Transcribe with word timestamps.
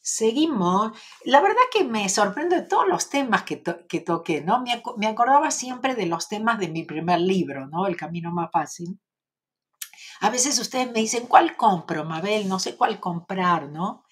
Seguimos. 0.00 0.92
La 1.24 1.40
verdad 1.40 1.62
que 1.72 1.84
me 1.84 2.08
sorprende 2.08 2.56
de 2.56 2.68
todos 2.68 2.86
los 2.86 3.10
temas 3.10 3.42
que, 3.42 3.62
que 3.88 4.00
toqué, 4.00 4.40
¿no? 4.40 4.62
Me, 4.62 4.80
me, 4.98 5.06
acordaba 5.08 5.50
siempre 5.50 5.94
de 5.96 6.06
los 6.06 6.28
temas 6.28 6.58
de 6.60 6.68
mi 6.68 6.84
primer 6.84 7.20
libro, 7.20 7.66
¿no? 7.66 7.86
El 7.86 7.96
camino 7.96 8.30
más 8.30 8.50
fácil. 8.52 9.00
A 10.20 10.30
veces 10.30 10.58
ustedes 10.58 10.86
me 10.92 11.00
dicen, 11.00 11.26
¿cuál 11.26 11.56
compro, 11.56 12.04
Mabel? 12.04 12.48
No 12.48 12.58
sé 12.58 12.76
cuál 12.76 13.00
comprar, 13.00 13.68
¿no? 13.68 14.04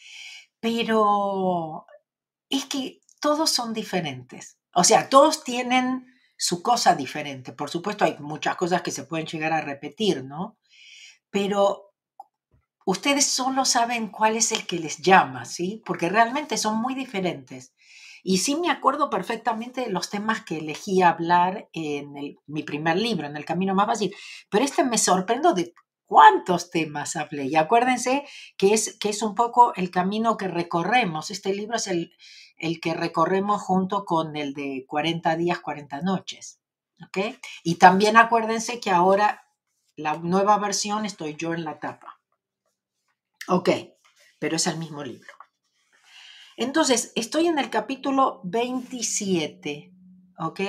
Pero 0.60 1.86
es 2.48 2.66
que 2.66 3.00
todos 3.20 3.50
son 3.50 3.72
diferentes. 3.72 4.58
O 4.74 4.84
sea, 4.84 5.08
todos 5.08 5.44
tienen 5.44 6.06
su 6.36 6.62
cosa 6.62 6.94
diferente. 6.94 7.52
Por 7.52 7.70
supuesto, 7.70 8.04
hay 8.04 8.16
muchas 8.18 8.56
cosas 8.56 8.82
que 8.82 8.90
se 8.90 9.04
pueden 9.04 9.26
llegar 9.26 9.52
a 9.52 9.60
repetir, 9.60 10.24
¿no? 10.24 10.58
Pero 11.30 11.93
ustedes 12.84 13.26
solo 13.26 13.64
saben 13.64 14.08
cuál 14.08 14.36
es 14.36 14.52
el 14.52 14.66
que 14.66 14.78
les 14.78 14.98
llama, 14.98 15.44
¿sí? 15.44 15.82
Porque 15.84 16.08
realmente 16.08 16.56
son 16.56 16.80
muy 16.80 16.94
diferentes. 16.94 17.74
Y 18.22 18.38
sí 18.38 18.56
me 18.56 18.70
acuerdo 18.70 19.10
perfectamente 19.10 19.82
de 19.82 19.90
los 19.90 20.08
temas 20.08 20.44
que 20.44 20.58
elegí 20.58 21.02
hablar 21.02 21.68
en 21.72 22.38
mi 22.46 22.62
primer 22.62 22.96
libro, 22.96 23.26
en 23.26 23.36
El 23.36 23.44
Camino 23.44 23.74
Más 23.74 23.86
Fácil, 23.86 24.14
pero 24.48 24.64
este 24.64 24.82
me 24.82 24.96
sorprendo 24.96 25.52
de 25.52 25.74
cuántos 26.06 26.70
temas 26.70 27.16
hablé. 27.16 27.44
Y 27.46 27.56
acuérdense 27.56 28.24
que 28.56 28.72
es, 28.72 28.96
que 28.98 29.10
es 29.10 29.22
un 29.22 29.34
poco 29.34 29.74
el 29.74 29.90
camino 29.90 30.36
que 30.36 30.48
recorremos. 30.48 31.30
Este 31.30 31.54
libro 31.54 31.76
es 31.76 31.86
el, 31.86 32.14
el 32.56 32.80
que 32.80 32.94
recorremos 32.94 33.60
junto 33.60 34.04
con 34.04 34.36
el 34.36 34.54
de 34.54 34.84
40 34.88 35.36
días, 35.36 35.60
40 35.60 36.00
noches. 36.00 36.60
¿Ok? 37.04 37.36
Y 37.62 37.74
también 37.74 38.16
acuérdense 38.16 38.80
que 38.80 38.90
ahora 38.90 39.42
la 39.96 40.16
nueva 40.16 40.58
versión 40.58 41.04
estoy 41.04 41.34
yo 41.36 41.52
en 41.52 41.64
la 41.64 41.78
tapa. 41.78 42.20
Ok, 43.48 43.70
pero 44.38 44.56
es 44.56 44.66
el 44.66 44.78
mismo 44.78 45.04
libro. 45.04 45.32
Entonces, 46.56 47.12
estoy 47.14 47.48
en 47.48 47.58
el 47.58 47.68
capítulo 47.68 48.40
27, 48.44 49.92
¿ok? 50.38 50.60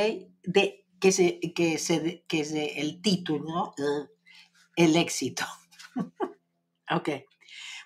De, 0.43 0.85
que, 0.99 1.11
se, 1.11 1.39
que, 1.53 1.77
se, 1.77 2.25
que 2.27 2.39
es 2.41 2.51
el 2.51 3.01
título, 3.01 3.73
¿no? 3.77 4.09
el 4.75 4.95
éxito. 4.95 5.45
ok. 6.91 7.09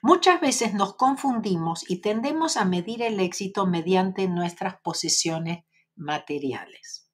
Muchas 0.01 0.39
veces 0.39 0.73
nos 0.73 0.95
confundimos 0.95 1.89
y 1.89 1.97
tendemos 1.97 2.55
a 2.55 2.65
medir 2.65 3.01
el 3.01 3.19
éxito 3.19 3.67
mediante 3.67 4.27
nuestras 4.27 4.79
posesiones 4.81 5.65
materiales. 5.95 7.09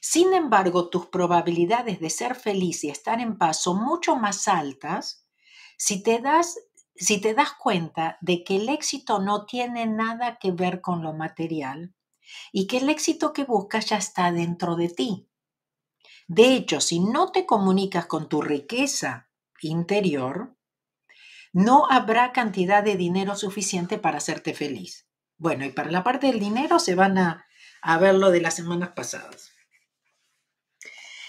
Sin 0.00 0.34
embargo, 0.34 0.90
tus 0.90 1.06
probabilidades 1.06 1.98
de 1.98 2.10
ser 2.10 2.34
feliz 2.34 2.84
y 2.84 2.90
estar 2.90 3.20
en 3.20 3.38
paz 3.38 3.62
son 3.62 3.82
mucho 3.82 4.16
más 4.16 4.46
altas 4.48 5.26
si 5.78 6.02
te 6.02 6.20
das 6.20 6.58
si 6.98 7.20
te 7.20 7.34
das 7.34 7.52
cuenta 7.52 8.18
de 8.20 8.44
que 8.44 8.56
el 8.56 8.68
éxito 8.68 9.18
no 9.18 9.46
tiene 9.46 9.86
nada 9.86 10.38
que 10.38 10.52
ver 10.52 10.80
con 10.80 11.02
lo 11.02 11.12
material 11.12 11.94
y 12.52 12.66
que 12.66 12.78
el 12.78 12.88
éxito 12.88 13.32
que 13.32 13.44
buscas 13.44 13.86
ya 13.86 13.96
está 13.96 14.32
dentro 14.32 14.76
de 14.76 14.88
ti. 14.88 15.28
De 16.26 16.54
hecho, 16.54 16.80
si 16.80 17.00
no 17.00 17.30
te 17.30 17.46
comunicas 17.46 18.06
con 18.06 18.28
tu 18.28 18.42
riqueza 18.42 19.28
interior, 19.60 20.56
no 21.52 21.86
habrá 21.90 22.32
cantidad 22.32 22.82
de 22.82 22.96
dinero 22.96 23.36
suficiente 23.36 23.98
para 23.98 24.18
hacerte 24.18 24.52
feliz. 24.52 25.06
Bueno, 25.38 25.64
y 25.64 25.70
para 25.70 25.90
la 25.90 26.02
parte 26.02 26.26
del 26.26 26.40
dinero 26.40 26.78
se 26.78 26.94
van 26.94 27.18
a, 27.18 27.46
a 27.80 27.98
ver 27.98 28.14
lo 28.16 28.30
de 28.30 28.40
las 28.40 28.54
semanas 28.54 28.90
pasadas. 28.96 29.52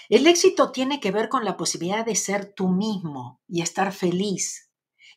El 0.08 0.26
éxito 0.26 0.72
tiene 0.72 1.00
que 1.00 1.10
ver 1.10 1.28
con 1.28 1.44
la 1.44 1.56
posibilidad 1.56 2.04
de 2.04 2.16
ser 2.16 2.52
tú 2.52 2.68
mismo 2.68 3.42
y 3.46 3.60
estar 3.60 3.92
feliz 3.92 4.67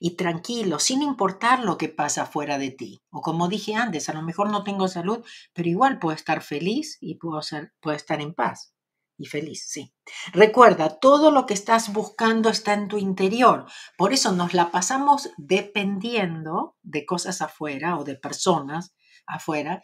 y 0.04 0.16
tranquilo, 0.16 0.80
sin 0.80 1.04
importar 1.04 1.64
lo 1.64 1.78
que 1.78 1.88
pasa 1.88 2.26
fuera 2.26 2.58
de 2.58 2.72
ti. 2.72 3.04
O 3.12 3.22
como 3.22 3.48
dije 3.48 3.76
antes, 3.76 4.10
a 4.10 4.14
lo 4.14 4.24
mejor 4.24 4.50
no 4.50 4.64
tengo 4.64 4.88
salud, 4.88 5.24
pero 5.54 5.70
igual 5.70 6.00
puedo 6.00 6.16
estar 6.16 6.42
feliz 6.42 6.98
y 7.00 7.20
puedo, 7.20 7.44
ser, 7.44 7.72
puedo 7.80 7.96
estar 7.96 8.20
en 8.20 8.34
paz. 8.34 8.74
Y 9.16 9.28
feliz, 9.28 9.68
sí. 9.70 9.94
Recuerda, 10.34 10.98
todo 10.98 11.30
lo 11.30 11.46
que 11.46 11.54
estás 11.54 11.94
buscando 11.94 12.50
está 12.50 12.74
en 12.74 12.88
tu 12.88 12.98
interior. 12.98 13.68
Por 13.96 14.12
eso 14.12 14.32
nos 14.32 14.56
la 14.56 14.72
pasamos 14.72 15.30
dependiendo 15.38 16.76
de 16.82 17.06
cosas 17.06 17.44
afuera 17.44 18.00
o 18.00 18.04
de 18.04 18.16
personas 18.16 18.96
afuera 19.28 19.84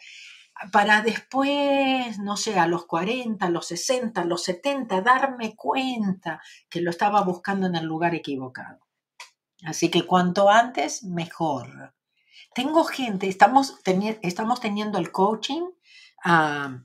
para 0.71 1.03
después, 1.03 2.17
no 2.17 2.37
sé, 2.37 2.57
a 2.57 2.65
los 2.65 2.87
40, 2.87 3.45
a 3.45 3.49
los 3.51 3.67
60, 3.67 4.21
a 4.21 4.25
los 4.25 4.43
70, 4.43 5.01
darme 5.01 5.55
cuenta 5.55 6.41
que 6.67 6.81
lo 6.81 6.89
estaba 6.89 7.21
buscando 7.21 7.67
en 7.67 7.75
el 7.75 7.85
lugar 7.85 8.15
equivocado. 8.15 8.86
Así 9.63 9.89
que 9.89 10.05
cuanto 10.05 10.49
antes, 10.49 11.03
mejor. 11.03 11.93
Tengo 12.53 12.83
gente, 12.83 13.27
estamos, 13.27 13.81
teniendo 13.83 14.97
el 14.97 15.11
coaching 15.11 15.63
ah, 16.23 16.83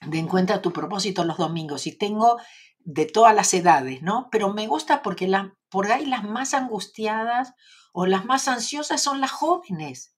de 0.00 0.18
Encuentra 0.18 0.62
tu 0.62 0.72
propósito 0.72 1.24
los 1.24 1.38
domingos 1.38 1.86
y 1.86 1.96
tengo 1.96 2.38
de 2.80 3.06
todas 3.06 3.34
las 3.34 3.52
edades, 3.54 4.02
¿no? 4.02 4.28
Pero 4.30 4.52
me 4.52 4.66
gusta 4.66 5.02
porque 5.02 5.28
la, 5.28 5.56
por 5.68 5.90
ahí 5.90 6.06
las 6.06 6.24
más 6.24 6.54
angustiadas 6.54 7.54
o 7.92 8.06
las 8.06 8.24
más 8.24 8.48
ansiosas 8.48 9.00
son 9.00 9.20
las 9.20 9.30
jóvenes, 9.30 10.16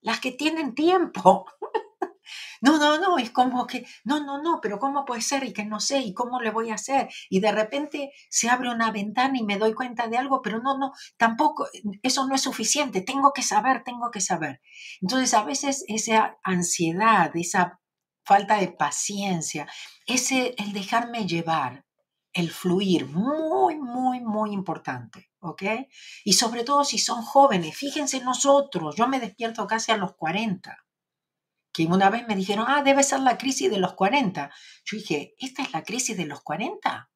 las 0.00 0.20
que 0.20 0.32
tienen 0.32 0.74
tiempo. 0.74 1.46
No, 2.60 2.78
no, 2.78 2.98
no, 2.98 3.18
es 3.18 3.30
como 3.30 3.66
que, 3.66 3.86
no, 4.04 4.24
no, 4.24 4.42
no, 4.42 4.60
pero 4.60 4.78
¿cómo 4.78 5.04
puede 5.04 5.20
ser? 5.20 5.44
Y 5.44 5.52
que 5.52 5.64
no 5.64 5.80
sé, 5.80 6.00
¿y 6.00 6.14
cómo 6.14 6.40
le 6.40 6.50
voy 6.50 6.70
a 6.70 6.74
hacer? 6.74 7.08
Y 7.28 7.40
de 7.40 7.52
repente 7.52 8.12
se 8.30 8.48
abre 8.48 8.70
una 8.70 8.90
ventana 8.90 9.38
y 9.38 9.42
me 9.44 9.58
doy 9.58 9.74
cuenta 9.74 10.08
de 10.08 10.16
algo, 10.18 10.42
pero 10.42 10.60
no, 10.60 10.78
no, 10.78 10.92
tampoco, 11.16 11.68
eso 12.02 12.26
no 12.26 12.34
es 12.34 12.42
suficiente, 12.42 13.00
tengo 13.02 13.32
que 13.32 13.42
saber, 13.42 13.82
tengo 13.84 14.10
que 14.10 14.20
saber. 14.20 14.60
Entonces, 15.00 15.34
a 15.34 15.44
veces 15.44 15.84
esa 15.88 16.38
ansiedad, 16.42 17.30
esa 17.34 17.80
falta 18.24 18.56
de 18.56 18.68
paciencia, 18.68 19.66
ese, 20.06 20.54
el 20.58 20.72
dejarme 20.72 21.26
llevar, 21.26 21.84
el 22.32 22.50
fluir, 22.50 23.06
muy, 23.06 23.76
muy, 23.76 24.20
muy 24.20 24.52
importante, 24.52 25.30
¿ok? 25.40 25.62
Y 26.24 26.32
sobre 26.32 26.64
todo 26.64 26.84
si 26.84 26.98
son 26.98 27.22
jóvenes, 27.22 27.76
fíjense 27.76 28.20
nosotros, 28.20 28.96
yo 28.96 29.06
me 29.06 29.20
despierto 29.20 29.66
casi 29.66 29.92
a 29.92 29.96
los 29.96 30.14
40 30.16 30.83
que 31.74 31.86
una 31.86 32.08
vez 32.08 32.26
me 32.28 32.36
dijeron, 32.36 32.66
ah, 32.68 32.82
debe 32.82 33.02
ser 33.02 33.18
la 33.18 33.36
crisis 33.36 33.68
de 33.68 33.78
los 33.78 33.94
40. 33.94 34.50
Yo 34.84 34.96
dije, 34.96 35.34
¿esta 35.38 35.64
es 35.64 35.72
la 35.72 35.82
crisis 35.82 36.16
de 36.16 36.24
los 36.24 36.40
40? 36.40 37.10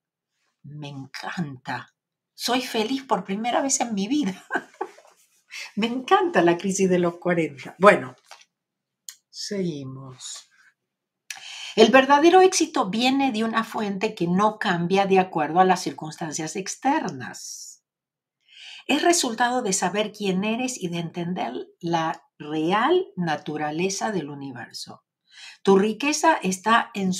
Me 0.64 0.88
encanta. 0.88 1.94
Soy 2.34 2.62
feliz 2.62 3.04
por 3.04 3.24
primera 3.24 3.62
vez 3.62 3.80
en 3.80 3.94
mi 3.94 4.08
vida. 4.08 4.44
me 5.76 5.86
encanta 5.86 6.42
la 6.42 6.58
crisis 6.58 6.90
de 6.90 6.98
los 6.98 7.18
40. 7.18 7.76
Bueno, 7.78 8.16
seguimos. 9.30 10.50
El 11.76 11.92
verdadero 11.92 12.40
éxito 12.40 12.90
viene 12.90 13.30
de 13.30 13.44
una 13.44 13.62
fuente 13.62 14.16
que 14.16 14.26
no 14.26 14.58
cambia 14.58 15.06
de 15.06 15.20
acuerdo 15.20 15.60
a 15.60 15.64
las 15.64 15.80
circunstancias 15.80 16.56
externas. 16.56 17.67
Es 18.88 19.02
resultado 19.02 19.60
de 19.60 19.74
saber 19.74 20.12
quién 20.12 20.44
eres 20.44 20.82
y 20.82 20.88
de 20.88 20.98
entender 20.98 21.52
la 21.78 22.24
real 22.38 23.06
naturaleza 23.16 24.12
del 24.12 24.30
universo. 24.30 25.04
Tu 25.62 25.76
riqueza 25.76 26.38
está 26.42 26.90
en, 26.94 27.12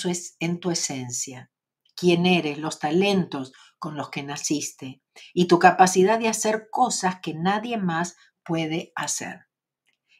tu 0.60 0.70
esencia, 0.70 1.50
quién 1.94 2.24
eres, 2.24 2.56
los 2.56 2.78
talentos 2.78 3.52
con 3.78 3.98
los 3.98 4.08
que 4.08 4.22
naciste 4.22 5.02
y 5.34 5.44
tu 5.44 5.58
capacidad 5.58 6.18
de 6.18 6.28
hacer 6.28 6.68
cosas 6.70 7.20
que 7.20 7.34
nadie 7.34 7.76
más 7.76 8.16
puede 8.42 8.90
hacer. 8.96 9.48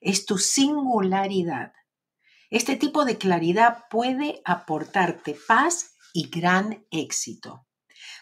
Es 0.03 0.26
tu 0.26 0.36
singularidad. 0.36 1.72
Este 2.50 2.76
tipo 2.76 3.06
de 3.06 3.16
claridad 3.16 3.84
puede 3.88 4.42
aportarte 4.44 5.34
paz 5.47 5.94
y 6.12 6.28
gran 6.28 6.86
éxito. 6.91 7.68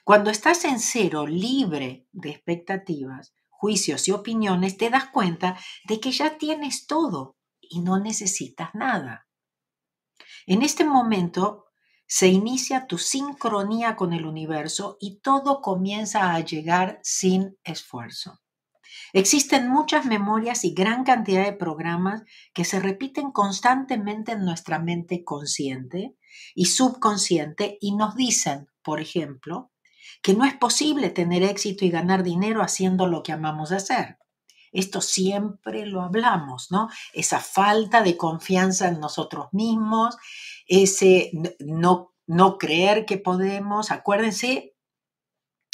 Cuando 0.06 0.30
estás 0.30 0.64
en 0.64 0.78
cero, 0.78 1.26
libre 1.26 2.06
de 2.12 2.30
expectativas, 2.30 3.34
juicios 3.48 4.06
y 4.06 4.12
opiniones, 4.12 4.76
te 4.76 4.88
das 4.88 5.08
cuenta 5.08 5.58
de 5.88 5.98
que 5.98 6.12
ya 6.12 6.38
tienes 6.38 6.86
todo 6.86 7.36
y 7.60 7.80
no 7.80 7.98
necesitas 7.98 8.72
nada. 8.72 9.26
En 10.46 10.62
este 10.62 10.84
momento 10.84 11.64
se 12.06 12.28
inicia 12.28 12.86
tu 12.86 12.98
sincronía 12.98 13.96
con 13.96 14.12
el 14.12 14.26
universo 14.26 14.96
y 15.00 15.18
todo 15.18 15.60
comienza 15.60 16.36
a 16.36 16.38
llegar 16.38 17.00
sin 17.02 17.58
esfuerzo. 17.64 18.38
Existen 19.12 19.68
muchas 19.68 20.06
memorias 20.06 20.64
y 20.64 20.72
gran 20.72 21.02
cantidad 21.02 21.44
de 21.44 21.52
programas 21.52 22.22
que 22.54 22.64
se 22.64 22.78
repiten 22.78 23.32
constantemente 23.32 24.30
en 24.30 24.44
nuestra 24.44 24.78
mente 24.78 25.24
consciente 25.24 26.16
y 26.54 26.66
subconsciente 26.66 27.76
y 27.80 27.96
nos 27.96 28.14
dicen, 28.14 28.68
por 28.84 29.00
ejemplo, 29.00 29.72
que 30.22 30.34
no 30.34 30.44
es 30.44 30.54
posible 30.54 31.10
tener 31.10 31.42
éxito 31.42 31.84
y 31.84 31.90
ganar 31.90 32.22
dinero 32.22 32.62
haciendo 32.62 33.06
lo 33.06 33.22
que 33.22 33.32
amamos 33.32 33.72
hacer. 33.72 34.18
Esto 34.72 35.00
siempre 35.00 35.86
lo 35.86 36.02
hablamos, 36.02 36.70
¿no? 36.70 36.88
Esa 37.12 37.40
falta 37.40 38.02
de 38.02 38.16
confianza 38.16 38.88
en 38.88 39.00
nosotros 39.00 39.48
mismos, 39.52 40.16
ese 40.66 41.30
no, 41.60 42.14
no 42.26 42.58
creer 42.58 43.06
que 43.06 43.16
podemos. 43.16 43.90
Acuérdense 43.90 44.74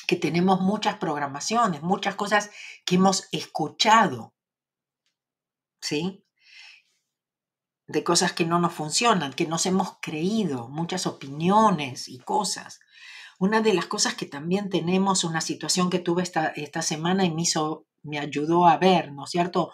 que 0.06 0.16
tenemos 0.16 0.60
muchas 0.60 0.96
programaciones, 0.98 1.82
muchas 1.82 2.14
cosas 2.14 2.50
que 2.84 2.96
hemos 2.96 3.28
escuchado. 3.32 4.34
¿sí? 5.82 6.24
De 7.86 8.04
cosas 8.04 8.32
que 8.32 8.46
no 8.46 8.58
nos 8.58 8.72
funcionan, 8.72 9.34
que 9.34 9.46
nos 9.46 9.66
hemos 9.66 9.98
creído, 10.00 10.68
muchas 10.68 11.06
opiniones 11.06 12.08
y 12.08 12.18
cosas. 12.20 12.80
Una 13.42 13.60
de 13.60 13.74
las 13.74 13.86
cosas 13.86 14.14
que 14.14 14.26
también 14.26 14.70
tenemos, 14.70 15.24
una 15.24 15.40
situación 15.40 15.90
que 15.90 15.98
tuve 15.98 16.22
esta, 16.22 16.46
esta 16.54 16.80
semana 16.80 17.24
y 17.24 17.32
me 17.32 17.42
me 18.04 18.20
ayudó 18.20 18.68
a 18.68 18.76
ver, 18.76 19.10
¿no 19.10 19.24
es 19.24 19.30
cierto? 19.30 19.72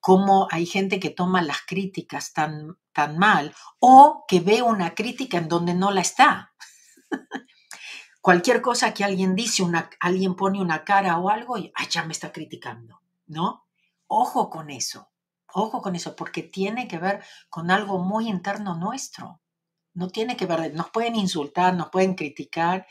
Cómo 0.00 0.48
hay 0.50 0.64
gente 0.64 0.98
que 0.98 1.10
toma 1.10 1.42
las 1.42 1.58
críticas 1.66 2.32
tan, 2.32 2.78
tan 2.94 3.18
mal 3.18 3.54
o 3.78 4.24
que 4.26 4.40
ve 4.40 4.62
una 4.62 4.94
crítica 4.94 5.36
en 5.36 5.48
donde 5.48 5.74
no 5.74 5.90
la 5.90 6.00
está. 6.00 6.54
Cualquier 8.22 8.62
cosa 8.62 8.94
que 8.94 9.04
alguien 9.04 9.34
dice, 9.34 9.64
alguien 10.00 10.34
pone 10.34 10.58
una 10.58 10.82
cara 10.82 11.18
o 11.18 11.28
algo 11.28 11.58
y 11.58 11.70
Ay, 11.74 11.88
ya 11.90 12.06
me 12.06 12.12
está 12.12 12.32
criticando, 12.32 13.02
¿no? 13.26 13.66
Ojo 14.06 14.48
con 14.48 14.70
eso, 14.70 15.10
ojo 15.52 15.82
con 15.82 15.94
eso, 15.94 16.16
porque 16.16 16.42
tiene 16.42 16.88
que 16.88 16.96
ver 16.96 17.22
con 17.50 17.70
algo 17.70 17.98
muy 17.98 18.30
interno 18.30 18.76
nuestro. 18.76 19.42
No 19.94 20.08
tiene 20.08 20.36
que 20.36 20.46
ver, 20.46 20.74
nos 20.74 20.90
pueden 20.90 21.16
insultar, 21.16 21.74
nos 21.74 21.90
pueden 21.90 22.14
criticar, 22.14 22.86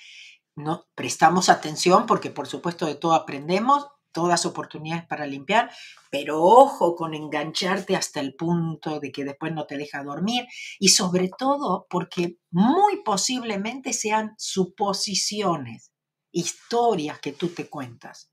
no 0.56 0.88
prestamos 0.96 1.50
atención 1.50 2.06
porque 2.06 2.30
por 2.30 2.48
supuesto 2.48 2.86
de 2.86 2.96
todo 2.96 3.14
aprendemos, 3.14 3.88
todas 4.12 4.46
oportunidades 4.46 5.06
para 5.06 5.28
limpiar, 5.28 5.72
pero 6.10 6.44
ojo 6.44 6.96
con 6.96 7.14
engancharte 7.14 7.96
hasta 7.96 8.20
el 8.20 8.36
punto 8.36 9.00
de 9.00 9.12
que 9.12 9.24
después 9.24 9.54
no 9.54 9.66
te 9.66 9.78
deja 9.78 10.04
dormir 10.04 10.46
y 10.80 10.90
sobre 10.90 11.30
todo 11.30 11.88
porque 11.90 12.38
muy 12.52 13.04
posiblemente 13.04 13.94
sean 13.94 14.34
suposiciones, 14.38 15.92
historias 16.32 17.20
que 17.20 17.32
tú 17.32 17.50
te 17.50 17.70
cuentas. 17.70 18.32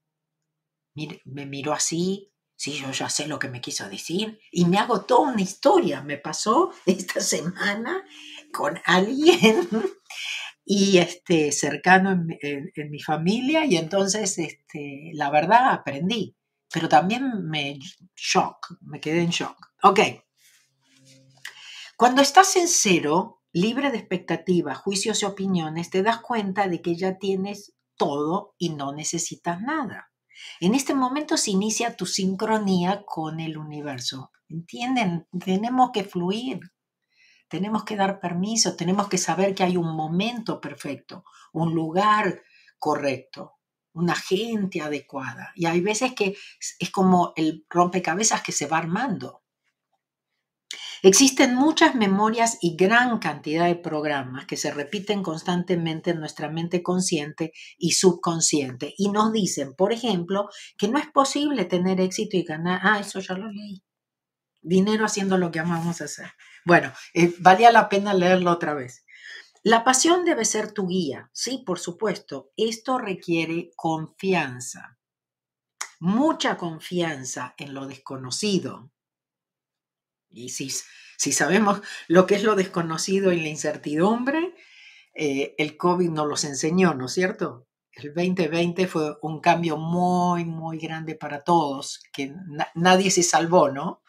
Me 1.24 1.44
miró 1.44 1.74
así, 1.74 2.32
sí, 2.56 2.72
yo 2.72 2.90
ya 2.90 3.10
sé 3.10 3.26
lo 3.26 3.38
que 3.38 3.50
me 3.50 3.60
quiso 3.60 3.86
decir 3.88 4.40
y 4.50 4.64
me 4.64 4.78
hago 4.78 5.02
toda 5.02 5.30
una 5.30 5.42
historia. 5.42 6.02
Me 6.02 6.16
pasó 6.16 6.72
esta 6.86 7.20
semana 7.20 8.02
con 8.56 8.78
alguien 8.84 9.68
y 10.64 10.98
este, 10.98 11.52
cercano 11.52 12.12
en, 12.40 12.90
mi 12.90 13.00
familia 13.00 13.64
y 13.64 13.76
entonces 13.76 14.38
este, 14.38 15.10
la 15.14 15.30
verdad 15.30 15.72
aprendí, 15.72 16.36
pero 16.72 16.88
también 16.88 17.48
me 17.48 17.78
shock, 18.16 18.78
me 18.80 19.00
quedé 19.00 19.20
en 19.22 19.30
shock. 19.30 19.56
Ok, 19.82 20.00
cuando 21.98 22.20
estás 22.20 22.56
en 22.56 22.68
cero, 22.68 23.40
libre 23.54 23.90
de 23.90 23.96
expectativas, 23.96 24.76
juicios 24.76 25.22
y 25.22 25.24
opiniones, 25.24 25.88
te 25.88 26.02
das 26.02 26.18
cuenta 26.18 26.68
de 26.68 26.82
que 26.82 26.94
ya 26.94 27.16
tienes 27.16 27.74
todo 27.96 28.54
y 28.58 28.68
no 28.74 28.92
necesitas 28.92 29.62
nada. 29.62 30.10
En 30.60 30.74
este 30.74 30.94
momento 30.94 31.38
se 31.38 31.52
inicia 31.52 31.96
tu 31.96 32.04
sincronía 32.04 33.02
con 33.06 33.40
el 33.40 33.56
universo. 33.56 34.30
¿Entienden? 34.50 35.26
Tenemos 35.42 35.90
que 35.94 36.04
fluir. 36.04 36.60
Tenemos 37.48 37.84
que 37.84 37.96
dar 37.96 38.20
permiso, 38.20 38.76
tenemos 38.76 39.08
que 39.08 39.18
saber 39.18 39.54
que 39.54 39.62
hay 39.62 39.76
un 39.76 39.94
momento 39.94 40.60
perfecto, 40.60 41.24
un 41.52 41.74
lugar 41.74 42.42
correcto, 42.78 43.54
una 43.92 44.14
gente 44.14 44.80
adecuada. 44.80 45.52
Y 45.54 45.66
hay 45.66 45.80
veces 45.80 46.12
que 46.14 46.36
es 46.78 46.90
como 46.90 47.32
el 47.36 47.64
rompecabezas 47.68 48.42
que 48.42 48.52
se 48.52 48.66
va 48.66 48.78
armando. 48.78 49.42
Existen 51.02 51.54
muchas 51.54 51.94
memorias 51.94 52.58
y 52.60 52.74
gran 52.74 53.18
cantidad 53.18 53.66
de 53.66 53.76
programas 53.76 54.46
que 54.46 54.56
se 54.56 54.72
repiten 54.72 55.22
constantemente 55.22 56.10
en 56.10 56.20
nuestra 56.20 56.48
mente 56.50 56.82
consciente 56.82 57.52
y 57.78 57.92
subconsciente 57.92 58.94
y 58.96 59.10
nos 59.10 59.32
dicen, 59.32 59.74
por 59.74 59.92
ejemplo, 59.92 60.48
que 60.78 60.88
no 60.88 60.98
es 60.98 61.06
posible 61.06 61.64
tener 61.64 62.00
éxito 62.00 62.36
y 62.36 62.42
ganar. 62.42 62.80
Ah, 62.82 62.98
eso 62.98 63.20
ya 63.20 63.34
lo 63.34 63.50
leí. 63.50 63.82
Dinero 64.62 65.04
haciendo 65.04 65.38
lo 65.38 65.50
que 65.50 65.60
amamos 65.60 66.00
hacer. 66.00 66.32
Bueno, 66.66 66.92
eh, 67.14 67.32
valía 67.38 67.70
la 67.70 67.88
pena 67.88 68.12
leerlo 68.12 68.50
otra 68.50 68.74
vez. 68.74 69.04
La 69.62 69.84
pasión 69.84 70.24
debe 70.24 70.44
ser 70.44 70.72
tu 70.72 70.88
guía, 70.88 71.30
sí, 71.32 71.62
por 71.64 71.78
supuesto. 71.78 72.50
Esto 72.56 72.98
requiere 72.98 73.70
confianza, 73.76 74.98
mucha 76.00 76.56
confianza 76.56 77.54
en 77.56 77.72
lo 77.72 77.86
desconocido. 77.86 78.90
Y 80.28 80.48
si, 80.48 80.72
si 81.16 81.30
sabemos 81.30 81.82
lo 82.08 82.26
que 82.26 82.34
es 82.34 82.42
lo 82.42 82.56
desconocido 82.56 83.32
y 83.32 83.40
la 83.40 83.48
incertidumbre, 83.48 84.52
eh, 85.14 85.54
el 85.58 85.76
COVID 85.76 86.10
nos 86.10 86.26
los 86.26 86.42
enseñó, 86.42 86.94
¿no 86.94 87.06
es 87.06 87.12
cierto? 87.12 87.68
El 87.92 88.12
2020 88.12 88.88
fue 88.88 89.16
un 89.22 89.40
cambio 89.40 89.76
muy, 89.76 90.44
muy 90.44 90.78
grande 90.78 91.14
para 91.14 91.44
todos, 91.44 92.02
que 92.12 92.34
nadie 92.74 93.12
se 93.12 93.22
salvó, 93.22 93.70
¿no? 93.70 94.02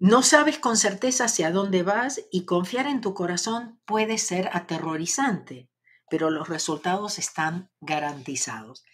No 0.00 0.22
sabes 0.22 0.58
con 0.58 0.76
certeza 0.76 1.24
hacia 1.24 1.50
dónde 1.50 1.82
vas 1.82 2.22
y 2.30 2.44
confiar 2.44 2.86
en 2.86 3.00
tu 3.00 3.14
corazón 3.14 3.80
puede 3.84 4.18
ser 4.18 4.48
aterrorizante, 4.52 5.68
pero 6.08 6.30
los 6.30 6.48
resultados 6.48 7.18
están 7.18 7.72
garantizados. 7.80 8.84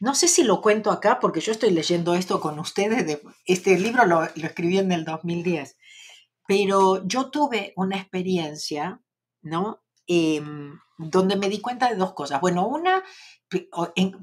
No 0.00 0.14
sé 0.14 0.26
si 0.26 0.42
lo 0.42 0.62
cuento 0.62 0.90
acá 0.90 1.20
porque 1.20 1.40
yo 1.40 1.52
estoy 1.52 1.70
leyendo 1.70 2.14
esto 2.14 2.40
con 2.40 2.58
ustedes. 2.58 3.20
este 3.44 3.78
libro 3.78 4.06
lo, 4.06 4.24
escribí 4.24 4.78
en 4.78 4.90
el 4.92 5.04
2010, 5.04 5.76
pero 6.46 7.06
yo 7.06 7.30
tuve 7.30 7.74
una 7.76 7.98
experiencia, 7.98 9.02
¿no? 9.42 9.82
Em, 10.06 10.78
donde 10.96 11.36
me 11.36 11.50
di 11.50 11.60
cuenta 11.60 11.90
de 11.90 11.96
dos 11.96 12.14
cosas. 12.14 12.40
Bueno, 12.40 12.66
una, 12.66 13.02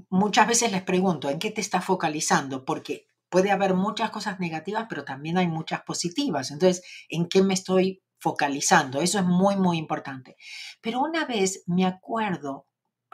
muchas 0.09 0.47
veces 0.47 0.71
les 0.71 0.81
pregunto, 0.81 1.29
¿en 1.29 1.37
qué 1.37 1.51
te 1.51 1.61
estás 1.61 1.85
focalizando? 1.85 2.65
Porque 2.65 3.07
puede 3.31 3.49
haber 3.49 3.73
muchas 3.73 4.11
cosas 4.11 4.39
negativas, 4.39 4.85
pero 4.89 5.05
también 5.05 5.37
hay 5.37 5.47
muchas 5.47 5.81
positivas. 5.81 6.51
Entonces, 6.51 6.83
¿en 7.09 7.27
qué 7.27 7.41
me 7.41 7.55
estoy 7.55 8.03
focalizando? 8.19 9.01
Eso 9.01 9.17
es 9.17 9.25
muy, 9.25 9.55
muy 9.55 9.77
importante. 9.77 10.35
Pero 10.81 10.99
una 10.99 11.25
vez 11.25 11.63
me 11.65 11.85
acuerdo, 11.85 12.67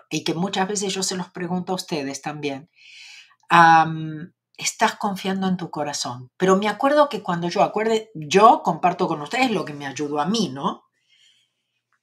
y 0.09 0.23
que 0.23 0.33
muchas 0.33 0.67
veces 0.67 0.93
yo 0.93 1.03
se 1.03 1.15
los 1.15 1.29
pregunto 1.29 1.71
a 1.71 1.75
ustedes 1.75 2.21
también, 2.21 2.69
estás 4.57 4.95
confiando 4.95 5.47
en 5.47 5.55
tu 5.55 5.69
corazón. 5.69 6.31
Pero 6.35 6.57
me 6.57 6.67
acuerdo 6.67 7.09
que 7.09 7.21
cuando 7.21 7.47
yo 7.47 7.61
acuerde, 7.61 8.09
yo 8.15 8.63
comparto 8.63 9.07
con 9.07 9.21
ustedes 9.21 9.51
lo 9.51 9.65
que 9.65 9.73
me 9.73 9.85
ayudó 9.85 10.19
a 10.19 10.25
mí, 10.25 10.49
¿no? 10.49 10.83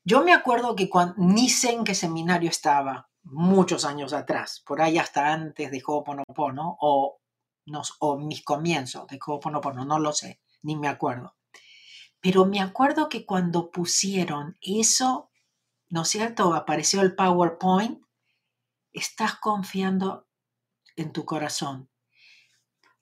Yo 0.05 0.23
me 0.23 0.33
acuerdo 0.33 0.77
que 0.77 0.89
cuando, 0.89 1.15
ni 1.19 1.49
sé 1.49 1.73
en 1.73 1.83
qué 1.83 1.95
seminario 1.95 2.49
estaba, 2.49 3.09
muchos 3.25 3.87
años 3.87 4.13
atrás, 4.13 4.63
por 4.67 4.83
ahí 4.83 4.99
hasta 4.99 5.33
antes 5.33 5.71
de 5.71 5.83
Ho'oponopono, 5.85 6.77
o 6.79 7.19
o 8.01 8.19
mis 8.19 8.43
comienzos 8.45 9.07
de 9.07 9.19
Ho'oponopono, 9.25 9.85
no 9.85 9.99
lo 9.99 10.13
sé, 10.13 10.41
ni 10.63 10.77
me 10.77 10.89
acuerdo. 10.89 11.37
Pero 12.21 12.47
me 12.47 12.61
acuerdo 12.61 13.09
que 13.09 13.27
cuando 13.27 13.71
pusieron 13.71 14.57
eso, 14.63 15.31
¿no 15.91 16.03
es 16.03 16.09
cierto? 16.09 16.55
Apareció 16.55 17.03
el 17.03 17.15
PowerPoint, 17.15 18.01
estás 18.93 19.35
confiando 19.37 20.27
en 20.97 21.13
tu 21.13 21.25
corazón. 21.25 21.91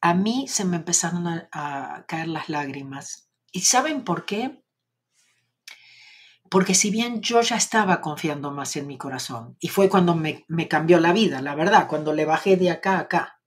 A 0.01 0.15
mí 0.15 0.49
se 0.49 0.65
me 0.65 0.77
empezaron 0.77 1.29
a, 1.29 2.05
caer 2.09 2.29
las 2.29 2.49
lágrimas. 2.49 3.31
¿Y 3.53 3.61
saben 3.61 4.03
por 4.03 4.27
qué? 4.27 4.65
Porque 6.51 6.75
si 6.75 6.91
bien 6.91 7.23
yo 7.23 7.41
ya 7.43 7.57
estaba 7.57 8.01
confiando 8.01 8.51
más 8.51 8.75
en 8.77 8.87
mi 8.87 8.99
corazón, 8.99 9.57
y 9.61 9.69
fue 9.69 9.89
cuando 9.89 10.17
me, 10.17 10.45
me 10.49 10.67
cambió 10.67 10.99
la 10.99 11.13
vida, 11.13 11.41
la 11.41 11.55
verdad, 11.55 11.87
cuando 11.87 12.13
le 12.13 12.25
bajé 12.25 12.57
de 12.57 12.71
acá 12.71 12.97
a 12.97 13.01
acá, 13.01 13.41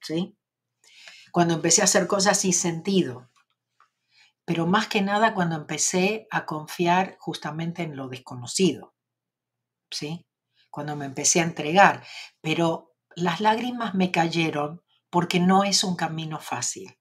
¿sí? 0.00 0.39
Cuando 1.32 1.54
empecé 1.54 1.82
a 1.82 1.84
hacer 1.84 2.06
cosas 2.06 2.40
sin 2.40 2.52
sentido, 2.52 3.30
pero 4.44 4.66
más 4.66 4.88
que 4.88 5.02
nada 5.02 5.34
cuando 5.34 5.56
empecé 5.56 6.26
a 6.30 6.44
confiar 6.44 7.16
justamente 7.20 7.82
en 7.82 7.96
lo 7.96 8.08
desconocido, 8.08 8.94
¿sí? 9.90 10.26
Cuando 10.70 10.96
me 10.96 11.06
empecé 11.06 11.40
a 11.40 11.44
entregar, 11.44 12.04
pero 12.40 12.96
las 13.14 13.40
lágrimas 13.40 13.94
me 13.94 14.10
cayeron 14.10 14.82
porque 15.10 15.40
no 15.40 15.64
es 15.64 15.84
un 15.84 15.96
camino 15.96 16.38
fácil. 16.38 16.96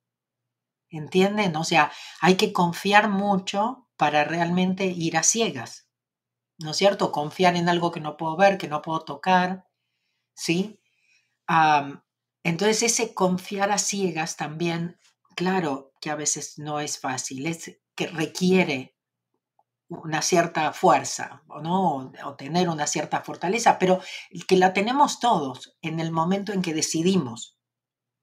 ¿Entienden? 0.89 1.55
O 1.55 1.63
sea, 1.63 1.91
hay 2.19 2.35
que 2.35 2.51
confiar 2.51 3.09
mucho 3.09 3.87
para 3.95 4.23
realmente 4.23 4.85
ir 4.85 5.17
a 5.17 5.23
ciegas. 5.23 5.87
¿No 6.57 6.71
es 6.71 6.77
cierto? 6.77 7.11
Confiar 7.11 7.55
en 7.55 7.69
algo 7.69 7.91
que 7.91 7.99
no 7.99 8.17
puedo 8.17 8.35
ver, 8.35 8.57
que 8.57 8.67
no 8.67 8.81
puedo 8.81 9.01
tocar, 9.01 9.65
¿sí? 10.33 10.79
Entonces 12.49 12.81
ese 12.81 13.13
confiar 13.13 13.71
a 13.71 13.77
ciegas 13.77 14.35
también, 14.35 14.97
claro 15.35 15.91
que 16.01 16.09
a 16.09 16.15
veces 16.15 16.57
no 16.57 16.79
es 16.79 16.99
fácil, 16.99 17.45
es 17.45 17.79
que 17.93 18.07
requiere 18.07 18.97
una 19.87 20.23
cierta 20.23 20.73
fuerza, 20.73 21.43
¿no? 21.61 22.11
O 22.25 22.35
tener 22.35 22.67
una 22.67 22.87
cierta 22.87 23.21
fortaleza, 23.21 23.77
pero 23.77 24.01
que 24.47 24.57
la 24.57 24.73
tenemos 24.73 25.19
todos 25.19 25.77
en 25.83 25.99
el 25.99 26.11
momento 26.11 26.51
en 26.51 26.63
que 26.63 26.73
decidimos, 26.73 27.55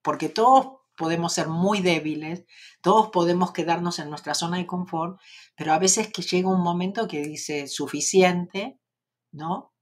porque 0.03 0.29
todos 0.29 0.81
podemos 0.97 1.33
ser 1.33 1.47
muy 1.47 1.81
débiles, 1.81 2.47
todos 2.83 3.11
podemos 3.11 3.53
quedarnos 3.53 4.01
en 4.01 4.11
nuestra 4.11 4.35
zona 4.35 4.57
de 4.57 4.67
confort, 4.67 5.21
pero 5.55 5.73
a 5.73 5.79
veces 5.79 6.13
que 6.13 6.23
llega 6.23 6.49
un 6.49 6.63
momento 6.63 7.07
que 7.07 7.23
dice 7.23 7.69
suficiente, 7.69 8.81
¿no? 9.31 9.73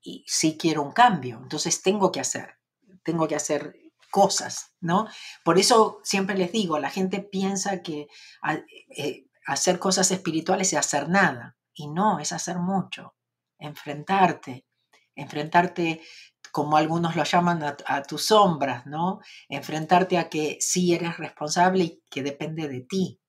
Y 0.00 0.24
sí 0.26 0.56
quiero 0.58 0.82
un 0.82 0.90
cambio, 0.90 1.38
entonces 1.40 1.82
tengo 1.82 2.10
que 2.10 2.18
hacer, 2.18 2.58
tengo 3.04 3.28
que 3.28 3.36
hacer 3.36 3.76
cosas, 4.12 4.76
¿no? 4.80 5.08
Por 5.42 5.58
eso 5.58 5.98
siempre 6.04 6.36
les 6.36 6.52
digo, 6.52 6.78
la 6.78 6.90
gente 6.90 7.20
piensa 7.20 7.82
que 7.82 8.06
eh, 8.96 9.26
hacer 9.46 9.80
cosas 9.80 10.12
espirituales 10.12 10.72
es 10.72 10.78
hacer 10.78 11.08
nada, 11.08 11.56
y 11.74 11.88
no, 11.88 12.20
es 12.20 12.32
hacer 12.32 12.58
mucho, 12.58 13.14
enfrentarte, 13.58 14.66
enfrentarte 15.14 16.02
como 16.50 16.76
algunos 16.76 17.16
lo 17.16 17.24
llaman 17.24 17.62
a, 17.62 18.02
tus 18.02 18.26
sombras, 18.26 18.86
¿no? 18.86 19.20
Enfrentarte 19.48 20.18
a 20.18 20.28
que 20.28 20.58
sí 20.60 20.94
eres 20.94 21.16
responsable 21.16 21.84
y 21.84 22.02
que 22.10 22.22
depende 22.22 22.68
de 22.68 22.82
ti, 22.82 23.20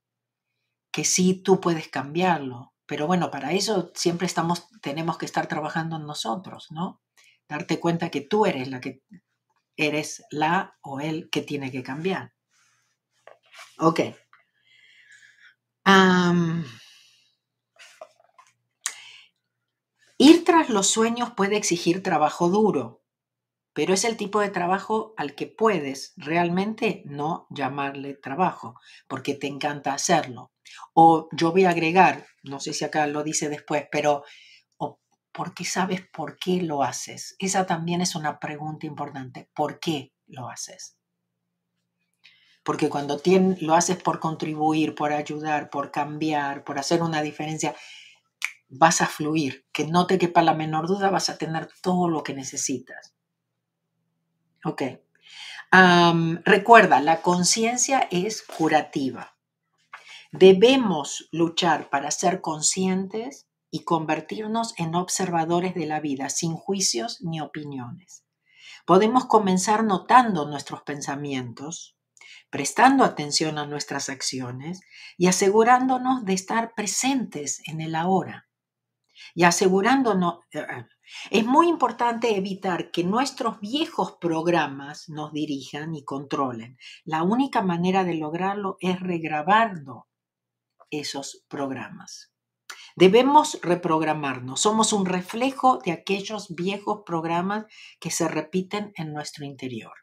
que 0.91 1.05
sí 1.05 1.41
tú 1.41 1.61
puedes 1.61 1.87
cambiarlo. 1.87 2.73
Pero 2.85 3.07
bueno, 3.07 3.31
para 3.31 3.53
eso 3.53 3.91
siempre 3.95 4.27
estamos, 4.27 4.67
tenemos 4.81 5.17
que 5.17 5.25
estar 5.25 5.47
trabajando 5.47 5.95
en 5.95 6.05
nosotros, 6.05 6.67
¿no? 6.71 7.01
Darte 7.47 7.79
cuenta 7.79 8.09
que 8.09 8.21
tú 8.21 8.45
eres 8.45 8.67
la 8.67 8.81
que 8.81 9.01
eres 9.77 10.23
la 10.29 10.77
o 10.81 10.99
el 10.99 11.29
que 11.29 11.41
tiene 11.41 11.71
que 11.71 11.83
cambiar. 11.83 12.33
Ok. 13.79 13.99
ir 20.17 20.45
tras 20.45 20.69
los 20.69 20.87
sueños 20.87 21.31
puede 21.35 21.57
exigir 21.57 22.01
trabajo 22.01 22.47
duro, 22.47 23.03
pero 23.73 23.93
es 23.93 24.05
el 24.05 24.15
tipo 24.15 24.39
de 24.39 24.49
trabajo 24.49 25.13
al 25.17 25.35
que 25.35 25.47
puedes 25.47 26.13
realmente 26.15 27.03
no 27.05 27.47
llamarle 27.49 28.13
trabajo, 28.13 28.79
porque 29.07 29.33
te 29.33 29.47
encanta 29.47 29.93
hacerlo. 29.93 30.51
O 30.93 31.27
yo 31.33 31.51
voy 31.51 31.65
a 31.65 31.71
agregar, 31.71 32.25
no 32.43 32.59
sé 32.59 32.73
si 32.73 32.85
acá 32.85 33.05
lo 33.07 33.23
dice 33.23 33.49
después, 33.49 33.87
pero 33.91 34.23
porque 35.33 35.65
sabes 35.65 36.01
por 36.13 36.37
qué 36.37 36.61
lo 36.61 36.83
haces. 36.83 37.35
Esa 37.39 37.65
también 37.65 38.01
es 38.01 38.15
una 38.15 38.39
pregunta 38.39 38.85
importante. 38.85 39.49
¿Por 39.53 39.79
qué 39.79 40.13
lo 40.27 40.47
haces? 40.47 40.97
Porque 42.63 42.87
cuando 42.87 43.19
lo 43.59 43.73
haces 43.73 43.97
por 43.97 44.19
contribuir, 44.19 44.95
por 44.95 45.11
ayudar, 45.11 45.69
por 45.69 45.91
cambiar, 45.91 46.63
por 46.63 46.79
hacer 46.79 47.01
una 47.01 47.21
diferencia, 47.21 47.75
vas 48.69 49.01
a 49.01 49.07
fluir. 49.07 49.65
Que 49.73 49.85
no 49.85 50.07
te 50.07 50.17
quepa 50.17 50.41
la 50.43 50.53
menor 50.53 50.87
duda, 50.87 51.09
vas 51.09 51.29
a 51.29 51.37
tener 51.37 51.67
todo 51.81 52.07
lo 52.07 52.23
que 52.23 52.33
necesitas. 52.33 53.13
Ok. 54.63 54.83
recuerda, 56.45 57.01
la 57.01 57.21
conciencia 57.21 58.07
es 58.11 58.43
curativa. 58.43 59.35
Debemos 60.31 61.27
luchar 61.31 61.89
para 61.89 62.11
ser 62.11 62.39
conscientes 62.39 63.47
y 63.73 63.85
convertirnos 63.85 64.75
en 64.77 64.93
observadores 64.93 65.73
de 65.73 65.87
la 65.87 65.99
vida 65.99 66.29
sin 66.29 66.53
juicios 66.53 67.23
ni 67.23 67.41
opiniones. 67.41 68.23
Podemos 68.85 69.25
comenzar 69.25 69.83
notando 69.83 70.47
nuestros 70.47 70.83
pensamientos, 70.83 71.97
prestando 72.51 73.03
atención 73.03 73.57
a 73.57 73.65
nuestras 73.65 74.09
acciones 74.09 74.81
y 75.17 75.25
asegurándonos 75.25 76.23
de 76.23 76.33
estar 76.33 76.75
presentes 76.75 77.63
en 77.65 77.81
el 77.81 77.95
ahora. 77.95 78.47
Y 79.33 79.43
asegurándonos, 79.43 80.41
eh, 80.51 80.59
eh, 80.59 80.85
es 81.31 81.43
muy 81.43 81.67
importante 81.67 82.37
evitar 82.37 82.91
que 82.91 83.03
nuestros 83.03 83.59
viejos 83.59 84.17
programas 84.21 85.09
nos 85.09 85.33
dirijan 85.33 85.95
y 85.95 86.03
controlen. 86.03 86.77
La 87.05 87.23
única 87.23 87.63
manera 87.63 88.03
de 88.03 88.13
lograrlo 88.13 88.77
es 88.81 88.99
regrabando 88.99 90.07
esos 90.91 91.43
programas. 91.47 92.32
Debemos 92.95 93.59
reprogramarnos. 93.61 94.61
Somos 94.61 94.93
un 94.93 95.05
reflejo 95.05 95.79
de 95.83 95.91
aquellos 95.91 96.53
viejos 96.53 97.01
programas 97.05 97.65
que 97.99 98.11
se 98.11 98.27
repiten 98.27 98.91
en 98.95 99.13
nuestro 99.13 99.45
interior. 99.45 99.93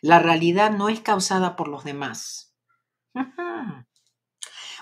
La 0.00 0.18
realidad 0.18 0.72
no 0.72 0.88
es 0.88 1.00
causada 1.00 1.56
por 1.56 1.68
los 1.68 1.84
demás. 1.84 2.54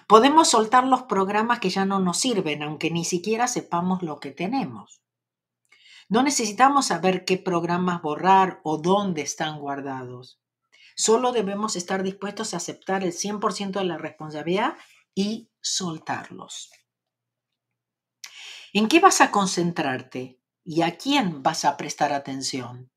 Podemos 0.06 0.48
soltar 0.48 0.84
los 0.84 1.04
programas 1.04 1.60
que 1.60 1.70
ya 1.70 1.84
no 1.84 2.00
nos 2.00 2.18
sirven, 2.18 2.62
aunque 2.62 2.90
ni 2.90 3.04
siquiera 3.04 3.46
sepamos 3.46 4.02
lo 4.02 4.18
que 4.18 4.30
tenemos. 4.30 5.02
No 6.08 6.22
necesitamos 6.22 6.86
saber 6.86 7.24
qué 7.24 7.38
programas 7.38 8.02
borrar 8.02 8.60
o 8.64 8.78
dónde 8.78 9.22
están 9.22 9.60
guardados. 9.60 10.40
Solo 10.96 11.32
debemos 11.32 11.76
estar 11.76 12.02
dispuestos 12.02 12.52
a 12.52 12.58
aceptar 12.58 13.02
el 13.02 13.12
100% 13.12 13.78
de 13.78 13.84
la 13.84 13.96
responsabilidad 13.96 14.76
y 15.14 15.51
soltarlos. 15.62 16.70
¿En 18.74 18.88
qué 18.88 19.00
vas 19.00 19.20
a 19.20 19.30
concentrarte 19.30 20.40
y 20.64 20.82
a 20.82 20.96
quién 20.96 21.42
vas 21.42 21.64
a 21.64 21.76
prestar 21.76 22.12
atención? 22.12 22.90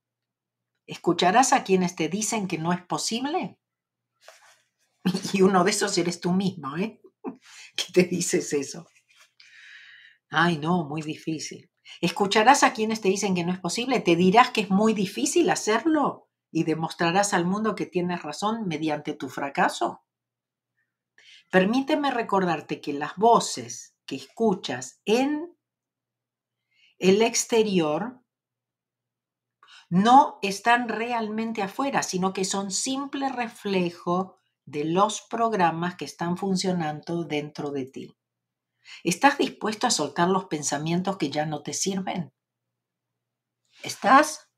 ¿Escucharás 0.88 1.53
a 1.53 1.63
quienes 1.63 1.95
te 1.95 2.10
dicen 2.10 2.48
que 2.48 2.57
no 2.57 2.74
es 2.74 2.81
posible? 2.81 3.60
Y 5.34 5.41
uno 5.41 5.63
de 5.63 5.72
esos 5.72 5.98
eres 5.98 6.19
tú 6.19 6.31
mismo, 6.31 6.75
¿eh? 6.77 7.00
¿Qué 7.75 7.93
te 7.93 8.03
dices 8.03 8.51
eso? 8.53 8.88
Ay, 10.29 10.57
no, 10.57 10.86
muy 10.86 11.01
difícil. 11.01 11.69
Escucharás 12.01 12.63
a 12.63 12.74
quienes 12.74 13.01
te 13.01 13.10
dicen 13.10 13.36
que 13.36 13.43
no 13.43 13.53
es 13.53 13.60
posible, 13.60 14.00
te 14.00 14.15
dirás 14.15 14.50
que 14.50 14.62
es 14.62 14.69
muy 14.69 14.93
difícil 14.93 15.50
hacerlo 15.50 16.29
y 16.51 16.63
demostrarás 16.63 17.34
al 17.34 17.45
mundo 17.45 17.75
que 17.75 17.86
tienes 17.86 18.24
razón 18.24 18.67
mediante 18.67 19.13
tu 19.13 19.29
fracaso. 19.29 20.04
Permíteme 21.49 22.11
recordarte 22.11 22.81
que 22.81 22.93
las 22.93 23.15
voces 23.15 23.95
que 24.05 24.15
escuchas 24.15 24.99
en 25.05 25.55
el 26.97 27.21
exterior 27.21 28.21
no 29.89 30.39
están 30.41 30.89
realmente 30.89 31.61
afuera, 31.61 32.03
sino 32.03 32.33
que 32.33 32.45
son 32.45 32.71
simple 32.71 33.29
reflejo 33.29 34.39
de 34.65 34.83
los 34.85 35.21
programas 35.21 35.95
que 35.95 36.05
están 36.05 36.37
funcionando 36.37 37.23
dentro 37.23 37.71
de 37.71 37.85
ti. 37.85 38.17
¿Estás 39.03 39.37
dispuesto 39.37 39.87
a 39.87 39.91
soltar 39.91 40.27
los 40.29 40.45
pensamientos 40.45 41.17
que 41.17 41.29
ya 41.29 41.45
no 41.45 41.61
te 41.61 41.73
sirven? 41.73 42.33
¿Estás? 43.83 44.49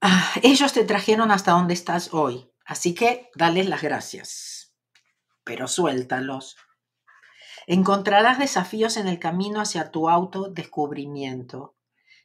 Ah, 0.00 0.32
ellos 0.42 0.72
te 0.72 0.84
trajeron 0.84 1.30
hasta 1.30 1.52
donde 1.52 1.74
estás 1.74 2.12
hoy, 2.12 2.50
así 2.70 2.94
que 2.94 3.30
dales 3.34 3.68
las 3.68 3.82
gracias, 3.82 4.72
pero 5.42 5.66
suéltalos. 5.66 6.54
Encontrarás 7.66 8.38
desafíos 8.38 8.96
en 8.96 9.08
el 9.08 9.18
camino 9.18 9.60
hacia 9.60 9.90
tu 9.90 10.08
autodescubrimiento. 10.08 11.74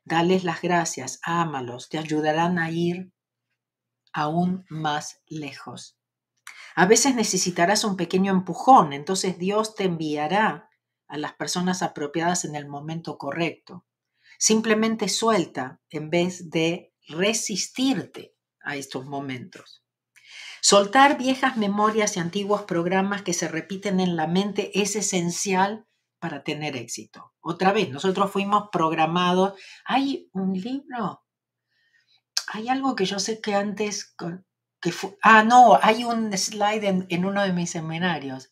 Dales 0.04 0.44
las 0.44 0.62
gracias, 0.62 1.20
ámalos, 1.24 1.90
te 1.90 1.98
ayudarán 1.98 2.60
a 2.60 2.70
ir 2.70 3.12
aún 4.14 4.66
más 4.70 5.20
lejos. 5.26 5.98
A 6.76 6.86
veces 6.86 7.16
necesitarás 7.16 7.84
un 7.84 7.98
pequeño 7.98 8.32
empujón, 8.32 8.94
entonces 8.94 9.40
Dios 9.40 9.74
te 9.74 9.86
enviará 9.86 10.70
a 11.08 11.18
las 11.18 11.34
personas 11.34 11.82
apropiadas 11.82 12.46
en 12.46 12.56
el 12.56 12.68
momento 12.68 13.18
correcto. 13.18 13.88
Simplemente 14.38 15.10
suelta 15.10 15.82
en 15.90 16.12
vez 16.12 16.52
de 16.52 16.94
resistirte 17.08 18.36
a 18.62 18.76
estos 18.76 19.08
momentos. 19.08 19.85
Soltar 20.68 21.20
viejas 21.20 21.58
memorias 21.58 22.18
y 22.18 22.20
antiguos 22.20 22.64
programas 22.64 23.22
que 23.22 23.34
se 23.34 23.48
repiten 23.48 24.00
en 24.00 24.16
la 24.16 24.26
mente 24.26 24.72
es 24.82 24.96
esencial 24.96 25.86
para 26.18 26.44
tener 26.44 26.76
éxito. 26.76 27.36
Otra 27.40 27.72
vez, 27.72 27.92
nosotros 27.92 28.32
fuimos 28.32 28.70
programados. 28.72 29.54
Hay 29.86 30.28
un 30.34 30.60
libro, 30.60 31.24
hay 32.48 32.68
algo 32.70 32.96
que 32.96 33.06
yo 33.06 33.20
sé 33.20 33.42
que 33.42 33.54
antes 33.54 34.16
ah, 35.22 35.44
no, 35.44 35.78
hay 35.84 36.04
un 36.04 36.36
slide 36.36 37.06
en, 37.10 37.26
uno 37.26 37.44
de 37.44 37.54
mis 37.54 37.70
seminarios, 37.70 38.52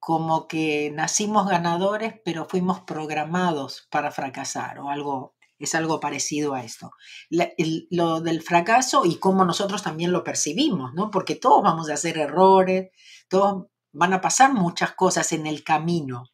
como 0.00 0.48
que 0.48 0.90
nacimos 0.92 1.48
ganadores, 1.48 2.14
pero 2.24 2.44
fuimos 2.44 2.80
programados 2.80 3.86
para 3.88 4.10
fracasar 4.10 4.80
o 4.80 4.90
algo, 4.90 5.36
es 5.60 5.74
algo 5.74 6.00
parecido 6.00 6.54
a 6.54 6.64
esto. 6.64 6.92
lo 7.90 8.20
del 8.20 8.42
fracaso 8.42 9.04
y 9.04 9.16
cómo 9.16 9.44
nosotros 9.44 9.82
también 9.82 10.10
lo 10.10 10.24
percibimos, 10.24 10.94
¿no? 10.94 11.10
Porque 11.10 11.36
todos 11.36 11.62
vamos 11.62 11.90
a 11.90 11.94
hacer 11.94 12.18
errores, 12.18 12.90
todos 13.28 13.66
van 13.92 14.12
a 14.12 14.20
pasar 14.20 14.52
muchas 14.54 14.94
cosas 14.94 15.32
en 15.32 15.46
el 15.46 15.62
camino, 15.62 16.24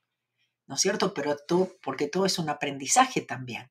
¿no 0.67 0.77
es 0.77 0.81
cierto? 0.81 1.13
Pero 1.13 1.37
tú, 1.47 1.77
porque 1.83 2.09
todo 2.09 2.27
es 2.27 2.39
un 2.39 2.49
aprendizaje 2.49 3.21
también. 3.21 3.71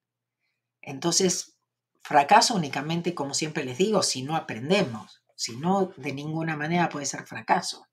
Entonces, 0.82 1.58
fracaso 2.04 2.56
únicamente, 2.56 3.16
como 3.16 3.34
siempre 3.34 3.64
les 3.64 3.78
digo, 3.78 4.04
si 4.04 4.24
no 4.24 4.36
aprendemos. 4.36 5.24
Si 5.36 5.58
no, 5.58 5.94
de 5.98 6.14
ninguna 6.14 6.56
manera 6.56 6.90
puede 6.90 7.06
ser 7.06 7.26
fracaso. 7.26 7.88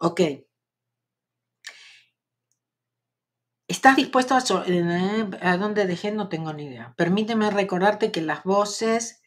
Ok. 0.00 0.20
¿Estás 3.68 3.96
dispuesto 3.96 4.34
a... 4.34 4.64
Eh, 4.66 5.28
¿A 5.42 5.56
dónde 5.58 5.86
dejé? 5.86 6.10
No 6.10 6.30
tengo 6.30 6.54
ni 6.54 6.64
idea. 6.64 6.94
Permíteme 6.96 7.50
recordarte 7.50 8.10
que 8.10 8.22
las 8.22 8.42
voces... 8.42 9.20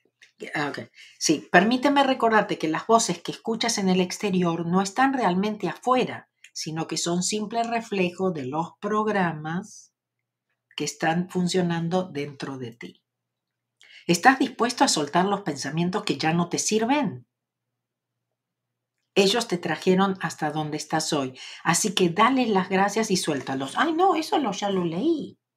Ah, 0.55 0.69
okay. 0.69 0.89
Sí, 1.19 1.47
permíteme 1.51 2.03
recordarte 2.03 2.57
que 2.57 2.67
las 2.67 2.87
voces 2.87 3.21
que 3.21 3.31
escuchas 3.31 3.77
en 3.77 3.87
el 3.87 4.01
exterior 4.01 4.65
no 4.65 4.81
están 4.81 5.13
realmente 5.13 5.69
afuera, 5.69 6.27
sino 6.53 6.87
que 6.87 6.97
son 6.97 7.21
simple 7.21 7.61
reflejo 7.61 8.31
de 8.31 8.47
los 8.47 8.71
programas 8.79 9.93
que 10.75 10.85
están 10.85 11.29
funcionando 11.29 12.03
dentro 12.03 12.57
de 12.57 12.71
ti. 12.71 13.03
¿Estás 14.07 14.39
dispuesto 14.39 14.83
a 14.83 14.87
soltar 14.87 15.25
los 15.25 15.41
pensamientos 15.41 16.03
que 16.03 16.17
ya 16.17 16.33
no 16.33 16.49
te 16.49 16.57
sirven? 16.57 17.27
Ellos 19.15 19.47
te 19.47 19.57
trajeron 19.57 20.17
hasta 20.21 20.51
donde 20.51 20.77
estás 20.77 21.11
hoy. 21.13 21.37
Así 21.63 21.93
que 21.93 22.09
dale 22.09 22.47
las 22.47 22.69
gracias 22.69 23.11
y 23.11 23.17
suéltalos. 23.17 23.73
Ay, 23.77 23.93
no, 23.93 24.15
eso 24.15 24.37
lo, 24.37 24.51
ya 24.51 24.69
lo 24.69 24.85
leí. 24.85 25.37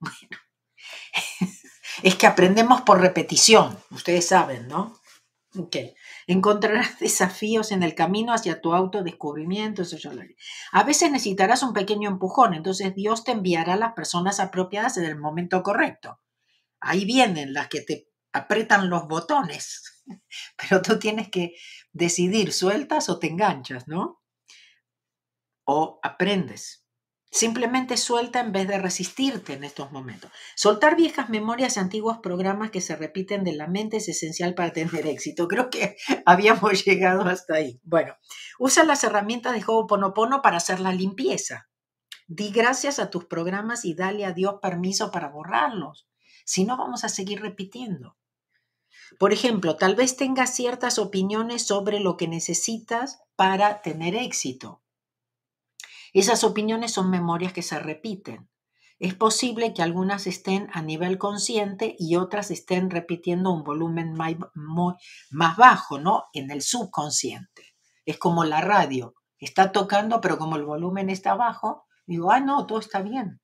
Bueno, 0.00 0.36
es 2.02 2.14
que 2.16 2.26
aprendemos 2.26 2.82
por 2.82 3.00
repetición. 3.00 3.78
Ustedes 3.90 4.28
saben, 4.28 4.68
¿no? 4.68 5.00
Ok. 5.56 5.76
Encontrarás 6.26 6.98
desafíos 7.00 7.72
en 7.72 7.82
el 7.82 7.94
camino 7.94 8.32
hacia 8.32 8.60
tu 8.60 8.74
autodescubrimiento. 8.74 9.82
Eso 9.82 9.96
ya 9.96 10.12
lo 10.12 10.22
leí. 10.22 10.36
A 10.72 10.82
veces 10.84 11.10
necesitarás 11.10 11.62
un 11.62 11.72
pequeño 11.72 12.10
empujón. 12.10 12.54
Entonces 12.54 12.94
Dios 12.94 13.24
te 13.24 13.32
enviará 13.32 13.76
las 13.76 13.92
personas 13.92 14.40
apropiadas 14.40 14.96
en 14.96 15.04
el 15.04 15.16
momento 15.16 15.62
correcto. 15.62 16.20
Ahí 16.80 17.04
vienen 17.04 17.52
las 17.54 17.68
que 17.68 17.80
te 17.80 18.08
apretan 18.32 18.90
los 18.90 19.06
botones, 19.06 20.04
pero 20.56 20.82
tú 20.82 20.98
tienes 20.98 21.30
que 21.30 21.54
decidir, 21.94 22.52
sueltas 22.52 23.08
o 23.08 23.18
te 23.18 23.28
enganchas, 23.28 23.88
¿no? 23.88 24.20
O 25.64 25.98
aprendes. 26.02 26.84
Simplemente 27.30 27.96
suelta 27.96 28.38
en 28.38 28.52
vez 28.52 28.68
de 28.68 28.78
resistirte 28.78 29.54
en 29.54 29.64
estos 29.64 29.90
momentos. 29.90 30.30
Soltar 30.54 30.94
viejas 30.94 31.30
memorias 31.30 31.76
y 31.76 31.80
antiguos 31.80 32.18
programas 32.18 32.70
que 32.70 32.80
se 32.80 32.94
repiten 32.94 33.42
de 33.42 33.54
la 33.54 33.66
mente 33.66 33.96
es 33.96 34.08
esencial 34.08 34.54
para 34.54 34.72
tener 34.72 35.06
éxito. 35.06 35.48
Creo 35.48 35.70
que 35.70 35.96
habíamos 36.26 36.84
llegado 36.84 37.22
hasta 37.22 37.54
ahí. 37.54 37.80
Bueno, 37.82 38.14
usa 38.58 38.84
las 38.84 39.02
herramientas 39.02 39.54
de 39.54 39.64
Ho'oponopono 39.66 40.42
para 40.42 40.58
hacer 40.58 40.78
la 40.78 40.92
limpieza. 40.92 41.68
Di 42.28 42.50
gracias 42.50 42.98
a 42.98 43.10
tus 43.10 43.24
programas 43.24 43.84
y 43.84 43.94
dale 43.94 44.24
a 44.24 44.32
Dios 44.32 44.56
permiso 44.62 45.10
para 45.10 45.28
borrarlos. 45.28 46.08
Si 46.44 46.64
no, 46.64 46.76
vamos 46.76 47.04
a 47.04 47.08
seguir 47.08 47.40
repitiendo. 47.40 48.16
Por 49.18 49.32
ejemplo, 49.32 49.76
tal 49.76 49.94
vez 49.94 50.16
tengas 50.16 50.54
ciertas 50.54 50.98
opiniones 50.98 51.66
sobre 51.66 52.00
lo 52.00 52.16
que 52.16 52.28
necesitas 52.28 53.22
para 53.36 53.82
tener 53.82 54.14
éxito. 54.14 54.82
Esas 56.12 56.44
opiniones 56.44 56.92
son 56.92 57.10
memorias 57.10 57.52
que 57.52 57.62
se 57.62 57.78
repiten. 57.78 58.48
Es 59.00 59.14
posible 59.14 59.74
que 59.74 59.82
algunas 59.82 60.26
estén 60.26 60.68
a 60.72 60.80
nivel 60.80 61.18
consciente 61.18 61.96
y 61.98 62.16
otras 62.16 62.50
estén 62.50 62.90
repitiendo 62.90 63.50
un 63.50 63.64
volumen 63.64 64.14
más 64.14 65.56
bajo, 65.56 65.98
¿no? 65.98 66.24
En 66.32 66.50
el 66.50 66.62
subconsciente. 66.62 67.74
Es 68.06 68.18
como 68.18 68.44
la 68.44 68.60
radio. 68.60 69.14
Está 69.38 69.72
tocando, 69.72 70.20
pero 70.20 70.38
como 70.38 70.56
el 70.56 70.64
volumen 70.64 71.10
está 71.10 71.34
bajo, 71.34 71.84
digo, 72.06 72.30
ah, 72.30 72.40
no, 72.40 72.66
todo 72.66 72.78
está 72.78 73.02
bien. 73.02 73.40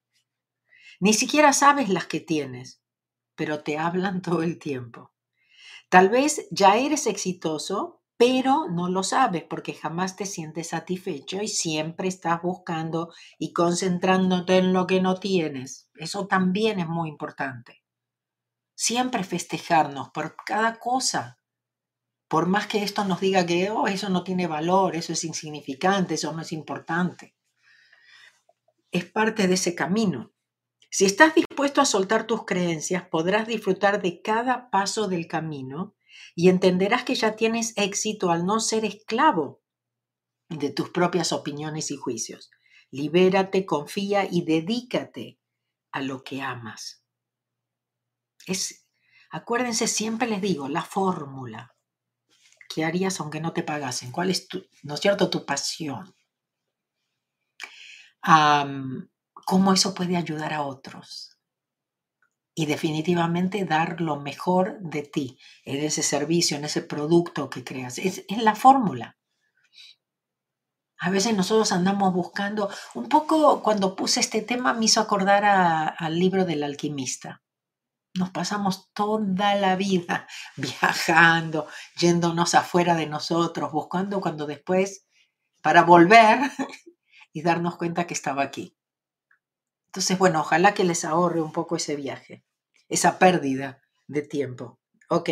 Ni 1.01 1.15
siquiera 1.15 1.53
sabes 1.53 1.89
las 1.89 2.07
que 2.07 2.21
tienes, 2.21 2.83
pero 3.35 3.63
te 3.63 3.79
hablan 3.79 4.23
todo 4.23 4.43
el 4.43 4.59
tiempo. 4.59 5.13
Tal 5.91 6.09
vez 6.09 6.47
ya 6.53 6.77
eres 6.77 7.09
exitoso, 7.09 8.01
pero 8.17 8.69
no 8.69 8.89
lo 8.89 9.03
sabes 9.03 9.43
porque 9.43 9.75
jamás 9.75 10.15
te 10.15 10.25
sientes 10.25 10.69
satisfecho 10.69 11.43
y 11.43 11.49
siempre 11.49 12.07
estás 12.07 12.41
buscando 12.43 13.13
y 13.41 13.53
concentrándote 13.53 14.59
en 14.59 14.73
lo 14.73 14.87
que 14.87 15.01
no 15.01 15.17
tienes. 15.17 15.91
Eso 15.97 16.29
también 16.29 16.79
es 16.79 16.87
muy 16.87 17.09
importante. 17.09 17.83
Siempre 18.77 19.25
festejarnos 19.25 20.11
por 20.11 20.37
cada 20.47 20.79
cosa. 20.79 21.41
Por 22.29 22.47
más 22.47 22.69
que 22.69 22.85
esto 22.85 23.05
nos 23.05 23.19
diga 23.21 23.45
que 23.45 23.71
oh, 23.71 23.89
eso 23.89 24.11
no 24.11 24.23
tiene 24.23 24.47
valor, 24.47 24.95
eso 24.95 25.13
es 25.13 25.25
insignificante, 25.25 26.15
eso 26.15 26.33
no 26.33 26.43
es 26.43 26.53
importante. 26.53 27.35
Es 28.93 29.07
parte 29.07 29.49
de 29.49 29.55
ese 29.55 29.75
camino. 29.75 30.31
Si 30.91 31.05
estás 31.05 31.37
dispuesto 31.37 31.81
a 31.81 31.85
soltar 31.85 32.27
tus 32.27 32.45
creencias, 32.45 33.05
podrás 33.09 33.47
disfrutar 33.47 34.03
de 34.03 34.21
cada 34.23 34.71
paso 34.71 35.07
del 35.07 35.29
camino 35.29 35.95
y 36.35 36.49
entenderás 36.49 37.05
que 37.05 37.15
ya 37.15 37.37
tienes 37.37 37.73
éxito 37.77 38.31
al 38.31 38.45
no 38.45 38.59
ser 38.59 38.85
esclavo 38.85 39.63
de 40.49 40.71
tus 40.71 40.91
propias 40.91 41.33
opiniones 41.33 41.93
y 41.93 41.97
juicios. 41.97 42.51
Libérate, 42.91 43.65
confía 43.67 44.27
y 44.29 44.45
dedícate 44.45 45.39
a 45.93 46.03
lo 46.03 46.25
que 46.25 46.43
amas. 46.43 47.05
Es, 48.47 48.89
acuérdense, 49.31 49.87
siempre 49.87 50.27
les 50.27 50.43
digo, 50.43 50.69
la 50.69 50.83
fórmula. 50.83 51.77
¿Qué 52.69 52.85
harías 52.85 53.21
aunque 53.21 53.41
no 53.41 53.53
te 53.53 53.63
pagasen? 53.63 54.11
¿Cuál 54.11 54.31
es 54.31 54.49
tu, 54.49 54.67
no 54.83 54.95
es 54.95 55.01
cierto, 55.01 55.31
tu 55.31 55.47
pasión? 55.47 56.17
Cómo 59.45 59.73
eso 59.73 59.95
puede 59.95 60.17
ayudar 60.17 60.53
a 60.53 60.63
otros. 60.63 61.39
Y 62.55 62.67
definitivamente 62.67 63.65
dar 63.65 64.01
lo 64.01 64.17
mejor 64.17 64.79
de 64.81 65.03
ti 65.03 65.39
en 65.65 65.85
ese 65.85 66.03
servicio, 66.03 66.57
en 66.57 66.65
ese 66.65 66.83
producto 66.83 67.49
que 67.49 67.65
creas. 67.65 67.99
Es, 67.99 68.25
la 68.29 68.55
fórmula. 68.55 69.17
A 70.99 71.09
veces 71.09 71.35
nosotros 71.35 71.73
andamos 71.73 72.13
buscando, 72.13 72.69
un 72.95 73.09
poco 73.09 73.63
cuando 73.63 73.97
puse 73.97 74.21
este 74.21 74.43
tema 74.43 74.75
me 74.75 74.85
hizo 74.85 75.01
acordar 75.01 75.45
al 75.97 76.19
libro 76.19 76.45
del 76.45 76.63
alquimista. 76.63 77.43
Nos 78.15 78.31
pasamos 78.31 78.93
toda 78.93 79.55
la 79.55 79.77
vida 79.77 80.27
viajando, 80.57 81.69
yéndonos 81.97 82.55
afuera 82.55 82.95
de 82.97 83.07
nosotros, 83.07 83.73
buscando 83.73 84.21
cuando 84.21 84.47
después, 84.47 85.07
para 85.63 85.85
volver 85.85 86.39
y 87.33 87.43
darnos 87.43 87.77
cuenta 87.77 88.07
que 88.07 88.15
estaba 88.15 88.43
aquí. 88.43 88.77
Entonces, 89.91 90.19
bueno, 90.19 90.43
ojalá 90.43 90.73
que 90.73 90.85
les 90.85 91.05
ahorre 91.05 91.43
un 91.43 91.51
poco 91.51 91.75
ese 91.75 91.97
viaje, 91.97 92.45
esa 92.89 93.19
pérdida 93.19 93.83
de 94.07 94.23
tiempo. 94.23 94.79
Ok. 95.09 95.31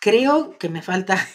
creo 0.00 0.58
que 0.58 0.68
me 0.68 0.82
falta... 0.82 1.16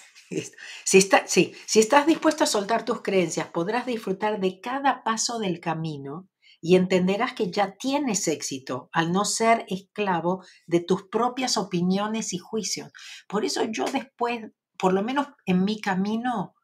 Si, 0.84 0.98
está, 0.98 1.26
sí, 1.26 1.56
si 1.66 1.80
estás 1.80 2.06
dispuesto 2.06 2.44
a 2.44 2.48
soltar 2.48 2.84
tus 2.84 3.02
creencias, 3.02 3.48
podrás 3.48 3.86
disfrutar 3.86 4.42
de 4.42 4.60
cada 4.60 5.02
paso 5.02 5.40
del 5.40 5.62
camino 5.62 6.28
y 6.60 6.76
entenderás 6.76 7.32
que 7.32 7.50
ya 7.50 7.78
tienes 7.78 8.28
éxito 8.28 8.90
al 8.92 9.14
no 9.14 9.24
ser 9.24 9.66
esclavo 9.70 10.44
de 10.66 10.82
tus 10.82 11.04
propias 11.08 11.56
opiniones 11.56 12.34
y 12.34 12.40
juicios. 12.40 12.92
Por 13.30 13.46
eso 13.46 13.64
yo 13.72 13.86
después, 13.86 14.52
por 14.78 14.92
lo 14.92 15.02
menos 15.02 15.28
en 15.46 15.64
mi 15.64 15.80
camino, 15.80 16.56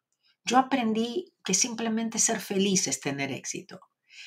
yo 0.43 0.57
aprendí 0.57 1.32
que 1.43 1.53
simplemente 1.53 2.19
ser 2.19 2.39
feliz 2.39 2.87
es 2.87 2.99
tener 2.99 3.31
éxito. 3.31 3.81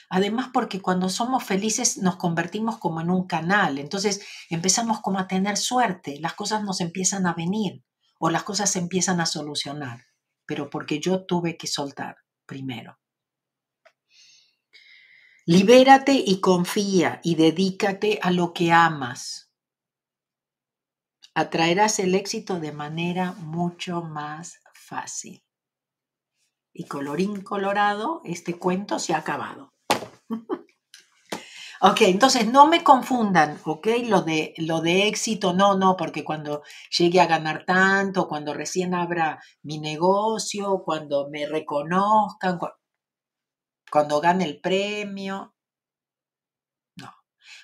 Además, 0.09 0.51
porque 0.53 0.81
cuando 0.81 1.09
somos 1.09 1.45
felices 1.45 1.99
nos 1.99 2.17
convertimos 2.17 2.79
como 2.79 3.01
en 3.01 3.11
un 3.11 3.27
canal, 3.27 3.79
entonces 3.79 4.21
empezamos 4.51 5.01
como 5.01 5.19
a 5.19 5.27
tener 5.27 5.57
suerte, 5.57 6.19
las 6.21 6.35
cosas 6.35 6.63
nos 6.63 6.81
empiezan 6.81 7.27
a 7.27 7.35
venir 7.35 7.83
o 8.19 8.31
las 8.31 8.45
cosas 8.45 8.71
se 8.71 8.79
empiezan 8.79 9.21
a 9.21 9.27
solucionar, 9.27 10.07
pero 10.47 10.71
porque 10.71 11.01
yo 11.01 11.25
tuve 11.25 11.57
que 11.57 11.67
soltar 11.67 12.17
primero. 12.47 12.99
Libérate 15.45 16.13
y 16.13 16.41
confía 16.41 17.21
y 17.23 17.37
dedícate 17.37 18.19
a 18.21 18.33
lo 18.33 18.53
que 18.53 18.73
amas. 18.73 19.53
Atraerás 21.35 22.01
el 22.01 22.15
éxito 22.15 22.59
de 22.59 22.73
manera 22.73 23.33
mucho 23.33 24.03
más 24.03 24.59
fácil. 24.73 25.46
Y 26.79 26.85
colorín 26.85 27.41
colorado, 27.41 28.21
este 28.23 28.59
cuento 28.59 28.99
se 28.99 29.15
ha 29.15 29.19
acabado. 29.19 29.73
ok, 31.81 32.03
entonces 32.03 32.47
no 32.53 32.67
me 32.67 32.85
confundan, 32.85 33.59
ok, 33.65 33.87
lo 34.05 34.21
de, 34.21 34.53
lo 34.59 34.83
de 34.83 35.09
éxito, 35.09 35.55
no, 35.55 35.79
no, 35.79 35.97
porque 35.97 36.23
cuando 36.23 36.63
llegue 36.91 37.23
a 37.23 37.27
ganar 37.27 37.65
tanto, 37.65 38.29
cuando 38.29 38.53
recién 38.53 38.93
abra 38.93 39.43
mi 39.63 39.79
negocio, 39.79 40.83
cuando 40.85 41.31
me 41.31 41.47
reconozcan, 41.47 42.59
cuando 43.91 44.21
gane 44.21 44.45
el 44.45 44.61
premio, 44.61 45.55
no, 46.97 47.11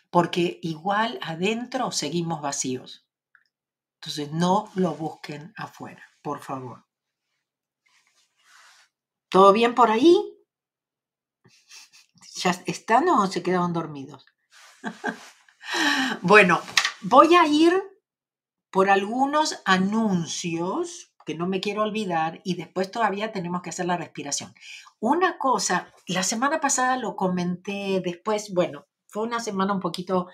porque 0.09 0.59
igual 0.63 1.19
adentro 1.21 1.93
seguimos 1.93 2.41
vacíos. 2.41 3.05
Entonces 4.01 4.33
no 4.33 4.71
lo 4.75 4.95
busquen 4.95 5.53
afuera, 5.55 6.03
por 6.23 6.41
favor. 6.41 6.87
¿Todo 9.33 9.55
bien 9.55 9.75
por 9.75 9.91
ahí? 9.91 10.15
¿Ya 12.37 12.51
están 12.67 13.09
o 13.09 13.27
se 13.27 13.43
quedaron 13.43 13.73
dormidos? 13.73 14.27
bueno, 16.21 16.61
voy 17.01 17.35
a 17.35 17.47
ir 17.47 17.73
por 18.71 18.91
algunos 18.91 19.63
anuncios 19.65 21.15
que 21.25 21.35
no 21.35 21.47
me 21.47 21.63
quiero 21.63 21.83
olvidar 21.83 22.43
y 22.45 22.57
después 22.57 22.91
todavía 22.91 23.33
tenemos 23.33 23.63
que 23.63 23.71
hacer 23.71 23.87
la 23.87 23.97
respiración. 23.97 24.55
Una 25.01 25.39
cosa, 25.39 25.91
la 26.07 26.25
semana 26.25 26.61
pasada 26.61 26.99
lo 26.99 27.17
comenté 27.17 28.03
después, 28.05 28.53
bueno, 28.53 28.87
fue 29.09 29.23
una 29.23 29.41
semana 29.41 29.73
un 29.73 29.81
poquito 29.81 30.29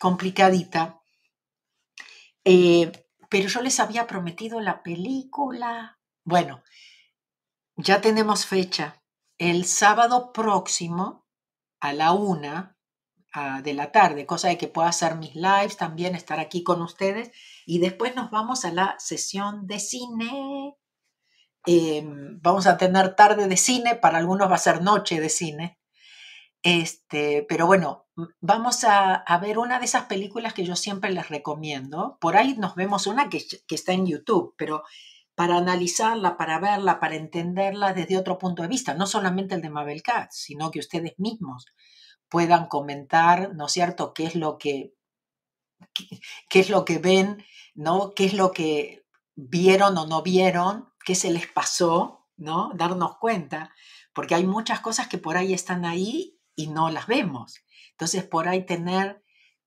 complicadita, 0.00 1.00
eh, 2.44 2.90
pero 3.30 3.48
yo 3.48 3.62
les 3.62 3.78
había 3.78 4.08
prometido 4.08 4.60
la 4.60 4.82
película. 4.82 6.00
Bueno, 6.24 6.62
ya 7.76 8.00
tenemos 8.00 8.46
fecha. 8.46 9.02
El 9.38 9.64
sábado 9.64 10.32
próximo, 10.32 11.26
a 11.80 11.92
la 11.92 12.12
una, 12.12 12.74
de 13.62 13.74
la 13.74 13.90
tarde, 13.90 14.26
cosa 14.26 14.48
de 14.48 14.58
que 14.58 14.68
pueda 14.68 14.88
hacer 14.88 15.16
mis 15.16 15.34
lives 15.34 15.76
también, 15.76 16.14
estar 16.14 16.38
aquí 16.38 16.62
con 16.62 16.80
ustedes. 16.82 17.32
Y 17.66 17.78
después 17.80 18.14
nos 18.14 18.30
vamos 18.30 18.64
a 18.64 18.72
la 18.72 18.94
sesión 18.98 19.66
de 19.66 19.80
cine. 19.80 20.76
Em, 21.66 22.40
vamos 22.40 22.66
a 22.66 22.76
tener 22.76 23.16
tarde 23.16 23.48
de 23.48 23.56
cine, 23.56 23.96
para 23.96 24.18
algunos 24.18 24.48
va 24.50 24.54
a 24.54 24.58
ser 24.58 24.82
noche 24.82 25.20
de 25.20 25.28
cine. 25.28 25.78
Este, 26.62 27.44
pero 27.48 27.66
bueno, 27.66 28.06
vamos 28.40 28.84
a, 28.84 29.24
ver 29.42 29.58
una 29.58 29.78
de 29.80 29.86
esas 29.86 30.04
películas 30.04 30.54
que 30.54 30.64
yo 30.64 30.76
siempre 30.76 31.10
les 31.10 31.28
recomiendo. 31.28 32.18
Por 32.20 32.36
ahí 32.36 32.54
nos 32.56 32.76
vemos 32.76 33.06
una 33.08 33.28
que, 33.28 33.44
que 33.66 33.74
está 33.74 33.92
en 33.92 34.06
YouTube, 34.06 34.54
pero 34.56 34.84
para 35.34 35.56
analizarla, 35.56 36.36
para 36.36 36.58
verla, 36.58 37.00
para 37.00 37.16
entenderla 37.16 37.92
desde 37.92 38.18
otro 38.18 38.38
punto 38.38 38.62
de 38.62 38.68
vista, 38.68 38.94
no 38.94 39.06
solamente 39.06 39.54
el 39.54 39.62
de 39.62 39.70
Mabel 39.70 40.02
Katz, 40.02 40.36
sino 40.36 40.70
que 40.70 40.78
ustedes 40.78 41.14
mismos 41.18 41.66
puedan 42.28 42.66
comentar, 42.66 43.54
¿no 43.54 43.66
es 43.66 43.72
cierto?, 43.72 44.14
qué 44.14 44.26
es 44.26 44.34
lo 44.34 44.58
que, 44.58 44.94
qué, 46.48 46.60
es 46.60 46.70
lo 46.70 46.84
que 46.84 46.98
ven, 46.98 47.44
¿no? 47.74 48.12
¿Qué 48.14 48.24
es 48.26 48.34
lo 48.34 48.52
que 48.52 49.04
vieron 49.34 49.96
o 49.98 50.06
no 50.06 50.22
vieron, 50.22 50.88
qué 51.04 51.14
se 51.14 51.30
les 51.30 51.46
pasó, 51.46 52.26
¿no? 52.36 52.72
Darnos 52.74 53.18
cuenta, 53.18 53.72
porque 54.14 54.34
hay 54.34 54.44
muchas 54.44 54.80
cosas 54.80 55.08
que 55.08 55.18
por 55.18 55.36
ahí 55.36 55.52
están 55.52 55.84
ahí 55.84 56.38
y 56.56 56.68
no 56.68 56.90
las 56.90 57.06
vemos. 57.06 57.60
Entonces, 57.90 58.24
por 58.24 58.48
ahí 58.48 58.64
tener 58.64 59.22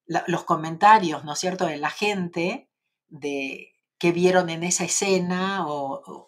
los 0.05 0.43
comentarios, 0.45 1.23
¿no 1.25 1.33
es 1.33 1.39
cierto?, 1.39 1.65
de 1.65 1.77
la 1.77 1.89
gente, 1.89 2.69
de 3.07 3.73
qué 3.99 4.11
vieron 4.11 4.49
en 4.49 4.63
esa 4.63 4.83
escena 4.83 5.65
o, 5.67 6.25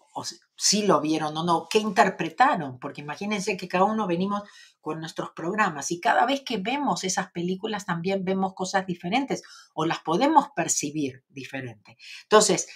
si 0.55 0.85
lo 0.85 0.99
vieron 0.99 1.37
o 1.37 1.43
no, 1.43 1.67
qué 1.69 1.79
interpretaron, 1.79 2.79
porque 2.79 2.99
imagínense 2.99 3.55
que 3.55 3.69
cada 3.69 3.85
uno 3.85 4.07
venimos 4.07 4.43
con 4.81 4.99
nuestros 4.99 5.29
programas 5.31 5.91
y 5.91 6.01
cada 6.01 6.25
vez 6.25 6.41
que 6.45 6.57
vemos 6.57 7.05
esas 7.05 7.31
películas 7.31 7.85
también 7.85 8.25
vemos 8.25 8.53
cosas 8.53 8.85
diferentes 8.85 9.41
o 9.73 9.85
las 9.85 9.99
podemos 9.99 10.49
percibir 10.55 11.23
diferente. 11.29 11.97
Entonces, 12.23 12.67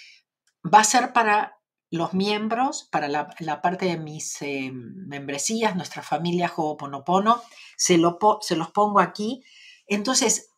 va 0.63 0.79
a 0.79 0.85
ser 0.85 1.11
para 1.11 1.57
los 1.89 2.13
miembros, 2.13 2.87
para 2.91 3.07
la, 3.07 3.61
parte 3.61 3.85
de 3.85 3.97
mis 3.97 4.41
eh, 4.41 4.71
membresías, 4.73 5.75
nuestra 5.75 6.01
familia 6.01 6.51
Ho'oponopono, 6.55 7.41
se, 7.77 7.97
lo, 7.97 8.17
se 8.41 8.55
los 8.55 8.71
pongo 8.71 8.99
aquí. 8.99 9.43
Entonces, 9.85 10.49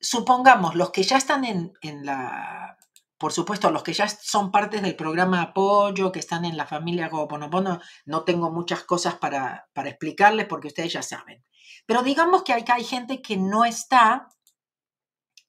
supongamos 0.00 0.74
los 0.74 0.90
que 0.90 1.04
ya 1.04 1.16
están 1.16 1.44
en, 1.44 1.72
en 1.80 2.04
la 2.04 2.75
por 3.18 3.32
supuesto, 3.32 3.70
los 3.70 3.82
que 3.82 3.94
ya 3.94 4.08
son 4.08 4.50
partes 4.50 4.82
del 4.82 4.94
programa 4.94 5.40
apoyo, 5.40 6.12
que 6.12 6.18
están 6.18 6.44
en 6.44 6.56
la 6.56 6.66
familia 6.66 7.08
Ho'oponopono, 7.10 7.80
no 8.04 8.24
tengo 8.24 8.50
muchas 8.50 8.82
cosas 8.82 9.14
para, 9.14 9.68
para 9.72 9.88
explicarles 9.88 10.46
porque 10.46 10.68
ustedes 10.68 10.92
ya 10.92 11.02
saben. 11.02 11.44
Pero 11.86 12.02
digamos 12.02 12.42
que 12.42 12.52
hay, 12.52 12.64
hay 12.68 12.84
gente 12.84 13.22
que 13.22 13.36
no 13.36 13.64
está 13.64 14.28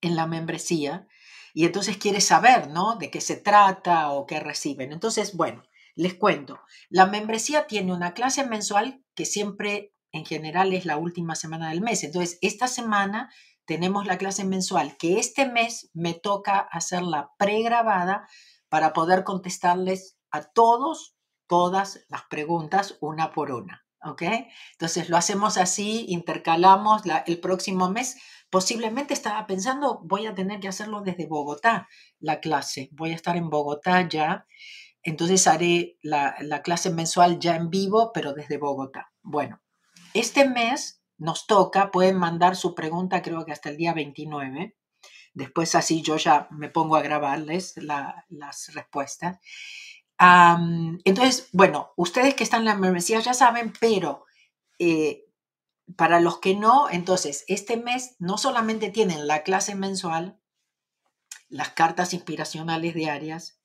en 0.01 0.15
la 0.15 0.27
membresía 0.27 1.07
y 1.53 1.65
entonces 1.65 1.97
quiere 1.97 2.21
saber, 2.21 2.69
¿no? 2.69 2.95
De 2.95 3.09
qué 3.09 3.19
se 3.19 3.35
trata 3.35 4.11
o 4.11 4.25
qué 4.25 4.39
reciben. 4.39 4.93
Entonces, 4.93 5.35
bueno, 5.35 5.63
les 5.95 6.13
cuento. 6.13 6.59
La 6.89 7.07
membresía 7.07 7.67
tiene 7.67 7.91
una 7.91 8.13
clase 8.13 8.45
mensual 8.45 9.03
que 9.15 9.25
siempre, 9.25 9.93
en 10.11 10.25
general, 10.25 10.71
es 10.73 10.85
la 10.85 10.97
última 10.97 11.35
semana 11.35 11.69
del 11.69 11.81
mes. 11.81 12.03
Entonces, 12.03 12.37
esta 12.41 12.67
semana 12.67 13.29
tenemos 13.67 14.07
la 14.07 14.17
clase 14.17 14.45
mensual, 14.45 14.97
que 14.97 15.19
este 15.19 15.45
mes 15.45 15.91
me 15.93 16.13
toca 16.13 16.59
hacer 16.59 17.03
la 17.03 17.31
pregrabada 17.37 18.27
para 18.69 18.93
poder 18.93 19.25
contestarles 19.25 20.17
a 20.31 20.41
todos, 20.43 21.15
todas 21.47 22.05
las 22.07 22.23
preguntas 22.29 22.97
una 23.01 23.31
por 23.31 23.51
una. 23.51 23.83
¿Ok? 24.03 24.23
Entonces 24.73 25.09
lo 25.09 25.17
hacemos 25.17 25.57
así, 25.57 26.05
intercalamos 26.07 27.01
el 27.25 27.39
próximo 27.39 27.89
mes. 27.89 28.15
Posiblemente 28.49 29.13
estaba 29.13 29.45
pensando, 29.47 29.99
voy 30.05 30.27
a 30.27 30.35
tener 30.35 30.61
que 30.61 30.69
hacerlo 30.69 31.01
desde 31.01 31.27
Bogotá, 31.27 31.89
la 32.19 32.39
clase. 32.39 32.89
Voy 32.93 33.11
a 33.11 33.15
estar 33.15 33.35
en 33.35 33.49
Bogotá 33.49 34.07
ya. 34.07 34.45
Entonces 35.03 35.45
haré 35.45 35.97
la, 36.01 36.35
la 36.39 36.61
clase 36.61 36.89
mensual 36.89 37.39
ya 37.39 37.55
en 37.55 37.69
vivo, 37.69 38.11
pero 38.13 38.33
desde 38.33 38.57
Bogotá. 38.57 39.11
Bueno, 39.23 39.61
este 40.13 40.47
mes 40.47 40.96
nos 41.17 41.47
toca, 41.47 41.91
pueden 41.91 42.17
mandar 42.17 42.55
su 42.55 42.75
pregunta 42.75 43.21
creo 43.21 43.45
que 43.45 43.51
hasta 43.51 43.69
el 43.69 43.77
día 43.77 43.93
29. 43.93 44.75
Después 45.33 45.75
así 45.75 46.01
yo 46.01 46.17
ya 46.17 46.47
me 46.51 46.69
pongo 46.69 46.95
a 46.95 47.01
grabarles 47.01 47.75
las 47.77 48.73
respuestas. 48.73 49.39
entonces, 50.19 51.49
bueno, 51.51 51.93
ustedes 51.95 52.33
que 52.35 52.43
están 52.43 52.61
en 52.61 52.65
la 52.65 52.75
membresía 52.75 53.19
ya 53.19 53.33
saben, 53.33 53.71
pero 53.79 54.25
eh, 54.79 55.25
para 55.95 56.19
los 56.19 56.39
que 56.39 56.55
no, 56.55 56.89
entonces, 56.89 57.45
este 57.47 57.77
mes 57.77 58.15
no 58.19 58.37
solamente 58.37 58.89
tienen 58.89 59.27
la 59.27 59.43
clase 59.43 59.75
mensual, 59.75 60.39
las 61.49 61.69
cartas 61.69 62.13
inspiracionales 62.13 62.93
diarias, 62.93 63.61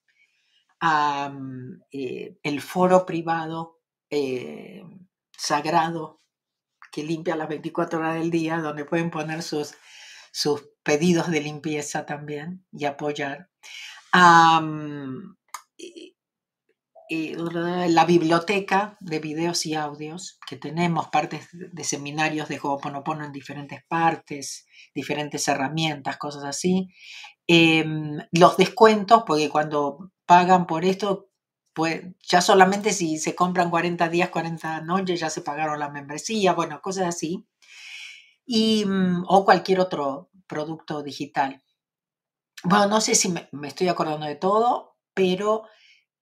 eh, 1.90 2.38
el 2.42 2.60
foro 2.60 3.06
privado 3.06 3.80
eh, 4.10 4.82
sagrado 5.36 6.21
que 6.92 7.02
limpia 7.02 7.34
las 7.34 7.48
24 7.48 7.98
horas 7.98 8.14
del 8.14 8.30
día, 8.30 8.58
donde 8.58 8.84
pueden 8.84 9.10
poner 9.10 9.42
sus, 9.42 9.74
sus 10.30 10.68
pedidos 10.82 11.30
de 11.30 11.40
limpieza 11.40 12.04
también 12.06 12.64
y 12.70 12.84
apoyar. 12.84 13.48
la 17.88 18.04
biblioteca 18.06 18.96
de 19.00 19.18
videos 19.18 19.66
y 19.66 19.74
audios, 19.74 20.38
que 20.46 20.56
tenemos 20.56 21.08
partes 21.08 21.48
de 21.52 21.84
seminarios 21.84 22.48
de 22.48 22.60
Ho'oponopono 22.62 23.24
en 23.24 23.32
diferentes 23.32 23.82
partes, 23.88 24.66
diferentes 24.94 25.48
herramientas, 25.48 26.18
cosas 26.18 26.44
así. 26.44 26.88
Em, 27.46 28.18
los 28.32 28.56
descuentos, 28.56 29.24
porque 29.26 29.48
cuando 29.48 30.12
pagan 30.26 30.66
por 30.66 30.84
esto, 30.84 31.31
pues 31.74 32.02
ya 32.22 32.40
solamente 32.40 32.92
si 32.92 33.18
se 33.18 33.34
compran 33.34 33.70
40 33.70 34.08
días, 34.08 34.30
40 34.30 34.82
noches, 34.82 35.20
ya 35.20 35.30
se 35.30 35.42
pagaron 35.42 35.78
la 35.78 35.88
membresía, 35.88 36.52
bueno, 36.54 36.80
cosas 36.82 37.06
así. 37.08 37.46
Y, 38.46 38.84
mm, 38.86 39.24
o 39.28 39.44
cualquier 39.44 39.80
otro 39.80 40.30
producto 40.46 41.02
digital. 41.02 41.62
Bueno, 42.64 42.86
no 42.86 43.00
sé 43.00 43.14
si 43.14 43.28
me, 43.28 43.48
estoy 43.64 43.88
acordando 43.88 44.26
de 44.26 44.36
todo, 44.36 44.96
pero 45.14 45.64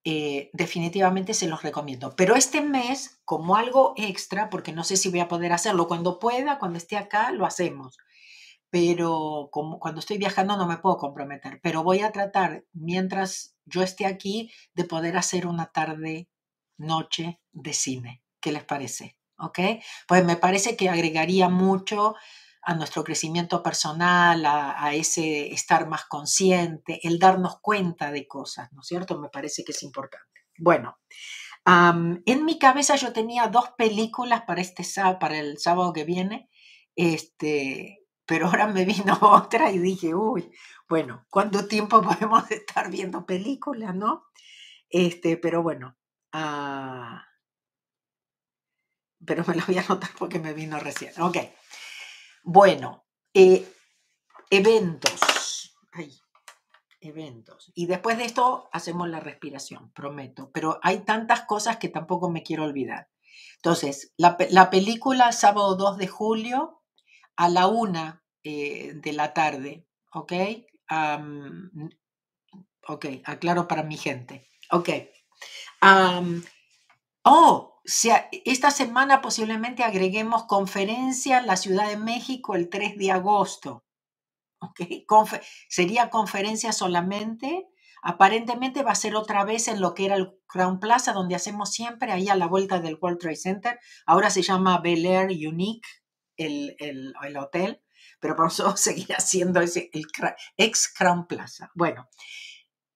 eh, 0.05 0.51
definitivamente 0.53 1.35
se 1.35 1.49
los 1.49 1.63
recomiendo. 1.63 2.15
Pero 2.17 2.37
este 2.37 2.61
mes, 2.63 3.21
como 3.25 3.57
algo 3.57 3.95
extra, 3.97 4.51
porque 4.51 4.73
no 4.73 4.85
sé 4.85 4.97
si 4.97 5.11
voy 5.11 5.21
a 5.21 5.29
poder 5.29 5.53
hacerlo, 5.53 5.89
cuando 5.89 6.19
pueda, 6.19 6.59
cuando 6.59 6.79
esté 6.79 6.97
acá, 6.97 7.33
lo 7.33 7.47
hacemos 7.47 7.99
pero 8.71 9.51
cuando 9.51 9.99
estoy 9.99 10.17
viajando 10.17 10.57
no 10.57 10.67
me 10.67 10.79
puedo 10.79 10.97
comprometer, 10.97 11.61
pero 11.63 11.83
voy 11.83 12.01
a 12.01 12.13
tratar 12.13 12.65
mientras 12.73 13.57
yo 13.65 13.83
esté 13.83 14.07
aquí 14.07 14.53
de 14.75 14.85
poder 14.85 15.17
hacer 15.17 15.47
una 15.47 15.73
tarde, 15.73 16.29
noche 16.77 17.41
de 17.53 17.73
cine. 17.73 18.23
¿Qué 18.41 18.53
les 18.53 18.65
parece? 18.65 19.19
¿Ok? 19.39 19.59
Pues 20.07 20.25
me 20.25 20.37
parece 20.37 20.77
que 20.77 20.89
agregaría 20.89 21.49
mucho 21.49 22.15
a 22.63 22.75
nuestro 22.75 23.03
crecimiento 23.05 23.63
personal, 23.63 24.45
a, 24.47 24.93
ese 24.95 25.53
estar 25.53 25.89
más 25.89 26.05
consciente, 26.05 27.01
el 27.03 27.19
darnos 27.19 27.59
cuenta 27.61 28.13
de 28.13 28.29
cosas, 28.29 28.71
¿no 28.73 28.83
es 28.83 28.87
cierto? 28.87 29.19
Me 29.19 29.31
parece 29.31 29.65
que 29.65 29.73
es 29.73 29.83
importante. 29.83 30.27
Bueno, 30.59 30.99
en 31.67 32.45
mi 32.45 32.59
cabeza 32.59 32.97
yo 32.97 33.13
tenía 33.13 33.49
dos 33.49 33.71
películas 33.77 34.43
para, 34.47 34.61
este, 34.61 34.85
para 35.19 35.39
el 35.39 35.59
sábado 35.59 35.93
que 35.93 36.05
viene. 36.05 36.51
Este, 36.97 38.00
pero 38.31 38.47
ahora 38.47 38.69
me 38.69 38.85
vino 38.85 39.19
otra 39.23 39.73
y 39.73 39.79
dije, 39.79 40.15
uy, 40.15 40.53
bueno, 40.89 41.27
¿cuánto 41.31 41.67
tiempo 41.67 42.01
podemos 42.03 42.49
estar 42.53 42.89
viendo 42.89 43.27
películas, 43.27 43.93
no? 43.93 44.27
Este, 44.89 45.37
pero 45.37 45.65
bueno, 45.65 45.97
ah, 46.33 47.27
pero 49.27 49.45
me 49.49 49.57
lo 49.57 49.67
voy 49.67 49.79
a 49.79 49.83
anotar 49.83 50.11
porque 50.17 50.39
me 50.39 50.53
vino 50.53 50.79
recién. 50.79 51.13
Ok, 51.21 51.39
bueno, 52.45 53.05
eh, 53.35 53.69
eventos. 54.49 55.77
Ay, 55.91 56.17
eventos. 57.01 57.73
Y 57.75 57.87
después 57.87 58.17
de 58.17 58.27
esto 58.27 58.71
hacemos 58.73 59.09
la 59.09 59.19
respiración, 59.19 59.91
prometo. 59.91 60.53
Pero 60.53 60.79
hay 60.85 61.01
tantas 61.01 61.43
cosas 61.47 61.79
que 61.79 61.89
tampoco 61.89 62.31
me 62.31 62.45
quiero 62.45 62.63
olvidar. 62.63 63.09
Entonces, 63.57 64.15
la, 64.17 64.37
la 64.51 64.71
película 64.71 65.33
sábado 65.33 65.75
2 65.75 65.99
de 65.99 66.07
julio 66.07 66.80
a 67.41 67.49
la 67.49 67.69
una 67.69 68.23
eh, 68.43 68.93
de 68.97 69.13
la 69.15 69.33
tarde, 69.33 69.87
¿ok? 70.13 70.33
ok, 72.87 73.07
aclaro 73.25 73.67
para 73.67 73.83
mi 73.83 73.97
gente. 73.97 74.51
Ok. 74.71 74.91
oh, 77.23 77.81
esta 78.45 78.71
semana 78.71 79.23
posiblemente 79.23 79.85
agreguemos 79.85 80.45
conferencia 80.45 81.39
en 81.39 81.47
la 81.47 81.57
Ciudad 81.57 81.89
de 81.89 81.97
México 81.97 82.55
el 82.57 82.69
3 82.69 82.99
de 82.99 83.11
agosto. 83.11 83.87
¿ok? 84.61 84.83
sería 85.71 86.11
conferencia 86.11 86.73
solamente. 86.73 87.69
Aparentemente 88.03 88.83
va 88.83 88.93
a 88.93 88.97
ser 88.97 89.17
otra 89.17 89.45
vez 89.45 89.67
en 89.69 89.81
lo 89.81 89.95
que 89.95 90.05
era 90.05 90.17
el 90.17 90.39
Crown 90.47 90.79
Plaza, 90.79 91.15
donde 91.15 91.37
hacemos 91.37 91.71
siempre, 91.71 92.13
ahí 92.13 92.29
a 92.29 92.35
la 92.35 92.49
vuelta 92.49 92.81
del 92.81 92.99
World 93.01 93.19
Trade 93.19 93.37
Center. 93.37 93.81
Ahora 94.05 94.29
se 94.29 94.43
llama 94.43 94.79
Bel 94.81 95.07
Air 95.07 95.31
Unique, 95.49 95.89
el, 96.41 96.77
el, 96.79 97.15
el 97.23 97.37
hotel. 97.37 97.83
pero 98.19 98.35
por 98.37 98.49
eso 98.49 98.77
seguirá 98.77 99.21
siendo 99.21 99.61
ese, 99.61 99.91
el 99.93 100.07
ex 100.57 100.93
Crown 100.93 101.27
Plaza. 101.27 101.71
Bueno, 101.75 102.09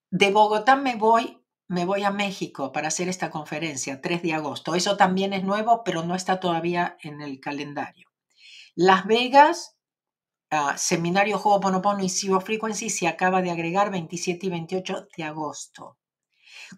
de 0.09 0.31
Bogotá 0.31 0.75
me 0.75 0.95
voy, 0.95 1.43
me 1.67 1.85
voy 1.85 2.03
a 2.03 2.11
México 2.11 2.71
para 2.71 2.87
hacer 2.87 3.09
esta 3.09 3.29
conferencia, 3.29 4.01
3 4.01 4.21
de 4.23 4.33
agosto. 4.33 4.75
Eso 4.75 4.97
también 4.97 5.33
es 5.33 5.43
nuevo, 5.43 5.83
pero 5.83 6.03
no 6.03 6.15
está 6.15 6.39
todavía 6.39 6.97
en 7.01 7.21
el 7.21 7.39
calendario. 7.39 8.09
Las 8.75 9.05
Vegas, 9.05 9.77
uh, 10.51 10.77
seminario 10.77 11.37
Ho'oponopono 11.37 12.03
y 12.03 12.09
Zero 12.09 12.41
Frequency 12.41 12.89
se 12.89 13.07
acaba 13.07 13.41
de 13.41 13.51
agregar 13.51 13.91
27 13.91 14.45
y 14.45 14.49
28 14.49 15.07
de 15.15 15.23
agosto. 15.23 15.97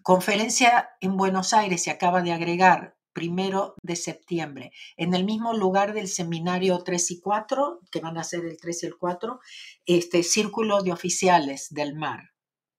Conferencia 0.02 0.90
en 1.00 1.16
Buenos 1.16 1.54
Aires 1.54 1.82
se 1.82 1.90
acaba 1.90 2.20
de 2.22 2.32
agregar 2.32 2.97
primero 3.18 3.74
de 3.82 3.96
septiembre, 3.96 4.70
en 4.96 5.12
el 5.12 5.24
mismo 5.24 5.52
lugar 5.52 5.92
del 5.92 6.06
seminario 6.06 6.84
3 6.84 7.10
y 7.10 7.20
4, 7.20 7.80
que 7.90 7.98
van 7.98 8.16
a 8.16 8.22
ser 8.22 8.44
el 8.44 8.56
3 8.56 8.84
y 8.84 8.86
el 8.86 8.96
4, 8.96 9.40
este 9.86 10.22
círculo 10.22 10.82
de 10.82 10.92
oficiales 10.92 11.66
del 11.70 11.96
mar, 11.96 12.30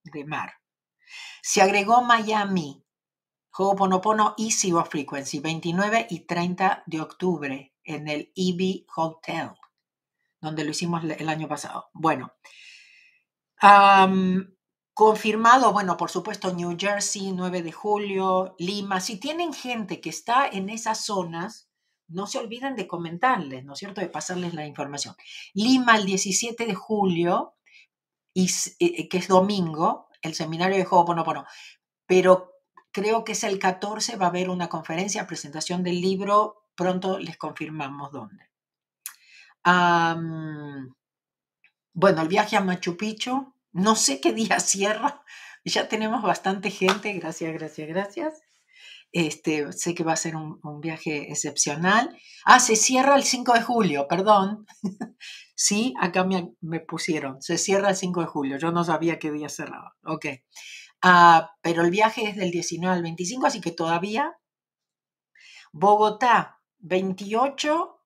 de 0.02 0.24
mar. 0.24 0.54
Se 1.42 1.60
agregó 1.60 2.00
Miami, 2.00 2.82
Ho'oponopono 3.54 4.32
y 4.38 4.52
Zero 4.52 4.82
Frequency, 4.86 5.40
29 5.40 6.06
y 6.08 6.20
30 6.20 6.84
de 6.86 7.00
octubre, 7.02 7.74
en 7.84 8.08
el 8.08 8.32
EB 8.34 8.86
Hotel, 8.96 9.50
donde 10.40 10.64
lo 10.64 10.70
hicimos 10.70 11.04
el 11.04 11.28
año 11.28 11.48
pasado. 11.48 11.90
Bueno, 11.92 12.32
Confirmado, 15.00 15.72
bueno, 15.72 15.96
por 15.96 16.10
supuesto, 16.10 16.52
New 16.52 16.76
Jersey, 16.78 17.32
9 17.32 17.62
de 17.62 17.72
julio, 17.72 18.54
Lima. 18.58 19.00
Si 19.00 19.18
tienen 19.18 19.54
gente 19.54 19.98
que 19.98 20.10
está 20.10 20.46
en 20.46 20.68
esas 20.68 21.06
zonas, 21.06 21.70
no 22.06 22.26
se 22.26 22.36
olviden 22.36 22.76
de 22.76 22.86
comentarles, 22.86 23.64
¿no 23.64 23.72
es 23.72 23.78
cierto?, 23.78 24.02
de 24.02 24.10
pasarles 24.10 24.52
la 24.52 24.66
información. 24.66 25.14
Lima, 25.54 25.96
el 25.96 26.04
17 26.04 26.66
de 26.66 26.74
julio, 26.74 27.54
y, 28.34 28.50
eh, 28.78 29.08
que 29.08 29.16
es 29.16 29.28
domingo, 29.28 30.10
el 30.20 30.34
seminario 30.34 30.76
de 30.76 30.86
Ho'oponopono. 30.86 31.46
Pero 32.04 32.52
creo 32.92 33.24
que 33.24 33.32
es 33.32 33.42
el 33.44 33.58
14, 33.58 34.16
va 34.16 34.26
a 34.26 34.28
haber 34.28 34.50
una 34.50 34.68
conferencia, 34.68 35.26
presentación 35.26 35.82
del 35.82 35.98
libro, 36.02 36.66
pronto 36.74 37.18
les 37.18 37.38
confirmamos 37.38 38.12
dónde. 38.12 38.44
bueno, 41.94 42.20
el 42.20 42.28
viaje 42.28 42.58
a 42.58 42.60
Machu 42.60 42.98
Picchu, 42.98 43.54
no 43.72 43.94
sé 43.96 44.20
qué 44.20 44.32
día 44.32 44.60
cierra. 44.60 45.22
Ya 45.64 45.88
tenemos 45.88 46.22
bastante 46.22 46.70
gente. 46.70 47.12
Gracias, 47.14 47.52
gracias, 47.52 47.88
gracias. 47.88 48.40
Este, 49.12 49.72
sé 49.72 49.94
que 49.94 50.04
va 50.04 50.12
a 50.12 50.16
ser 50.16 50.36
un, 50.36 50.80
viaje 50.80 51.30
excepcional. 51.30 52.16
Ah, 52.44 52.60
se 52.60 52.76
cierra 52.76 53.16
el 53.16 53.24
5 53.24 53.54
de 53.54 53.62
julio, 53.62 54.06
perdón. 54.08 54.66
sí, 55.54 55.94
acá 56.00 56.24
me, 56.24 56.52
me, 56.60 56.80
pusieron. 56.80 57.42
Se 57.42 57.58
cierra 57.58 57.90
el 57.90 57.96
5 57.96 58.20
de 58.20 58.26
julio. 58.26 58.58
Yo 58.58 58.70
no 58.70 58.84
sabía 58.84 59.18
qué 59.18 59.32
día 59.32 59.48
cerraba. 59.48 59.96
Ok. 60.04 60.26
Ah, 61.02 61.50
pero 61.62 61.82
el 61.82 61.90
viaje 61.90 62.28
es 62.28 62.36
del 62.36 62.50
19 62.50 62.94
al 62.94 63.02
25, 63.02 63.46
así 63.46 63.60
que 63.60 63.72
todavía. 63.72 64.36
Bogotá, 65.72 66.60
28, 66.78 68.00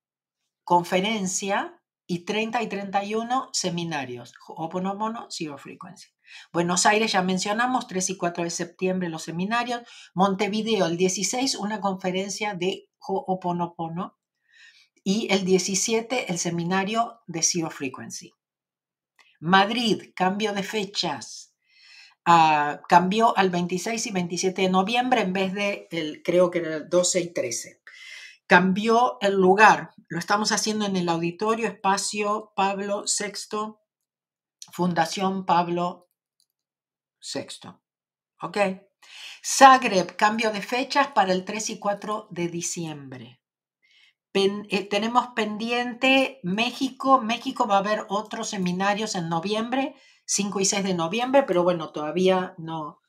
conferencia 0.64 1.74
y 2.07 2.25
30 2.25 2.62
y 2.62 2.69
31 2.69 3.49
seminarios, 3.53 4.35
Ho'oponopono, 4.47 5.29
Zero 5.31 5.57
Frequency. 5.57 6.09
Buenos 6.53 6.87
Aires 6.87 7.12
ya 7.12 7.23
mencionamos, 7.23 7.87
3 7.87 8.11
y 8.11 8.17
4 8.17 8.45
de 8.45 8.51
septiembre 8.51 9.09
los 9.09 9.23
seminarios. 9.23 9.83
Montevideo, 10.14 10.87
el 10.87 10.97
16, 10.97 11.57
una 11.57 11.81
conferencia 11.81 12.55
de 12.55 12.88
Ho'oponopono. 12.99 14.19
Y 15.03 15.29
el 15.31 15.45
17, 15.45 16.31
el 16.33 16.38
seminario 16.38 17.21
de 17.27 17.43
Zero 17.43 17.71
Frequency. 17.71 18.33
Madrid, 19.40 20.12
cambio 20.14 20.53
de 20.55 20.62
fechas. 20.62 21.55
Ah, 22.25 22.81
cambió 22.88 23.37
al 23.37 23.51
26 23.51 24.07
y 24.07 24.11
27 24.11 24.62
de 24.62 24.71
noviembre 24.71 25.21
en 25.21 25.35
vez 25.35 25.53
de, 25.53 25.88
el, 25.90 26.23
creo 26.23 26.51
que 26.51 26.61
era 26.61 26.77
el 26.77 26.88
12 26.88 27.21
y 27.21 27.33
13 27.35 27.84
cambió 28.46 29.18
el 29.20 29.35
lugar. 29.35 29.92
Lo 30.09 30.18
estamos 30.18 30.52
haciendo 30.52 30.85
en 30.87 30.96
el 30.96 31.09
auditorio 31.09 31.66
Espacio 31.66 32.52
Pablo 32.54 33.04
VI, 33.07 33.76
Fundación 34.72 35.46
Pablo 35.46 36.09
VI. 37.20 37.70
¿Ok? 38.40 38.59
Zagreb, 39.44 40.16
cambio 40.16 40.50
de 40.50 40.62
fechas 40.62 41.09
para 41.09 41.33
el 41.33 41.44
3 41.44 41.70
y 41.70 41.78
4 41.78 42.28
de 42.30 42.48
diciembre. 42.48 43.40
Eh, 44.35 44.88
tenemos 44.88 45.28
pendiente 45.28 46.40
México. 46.42 47.20
México 47.20 47.68
va 47.68 47.76
a 47.76 47.78
haber 47.78 48.04
otros 48.09 48.48
seminarios 48.48 49.14
en 49.14 49.28
noviembre, 49.28 49.94
5 50.26 50.61
y 50.61 50.64
6 50.64 50.85
de 50.85 50.94
noviembre, 50.94 51.44
pero 51.44 51.62
bueno, 51.62 51.92
todavía 51.92 52.54
no 52.59 53.00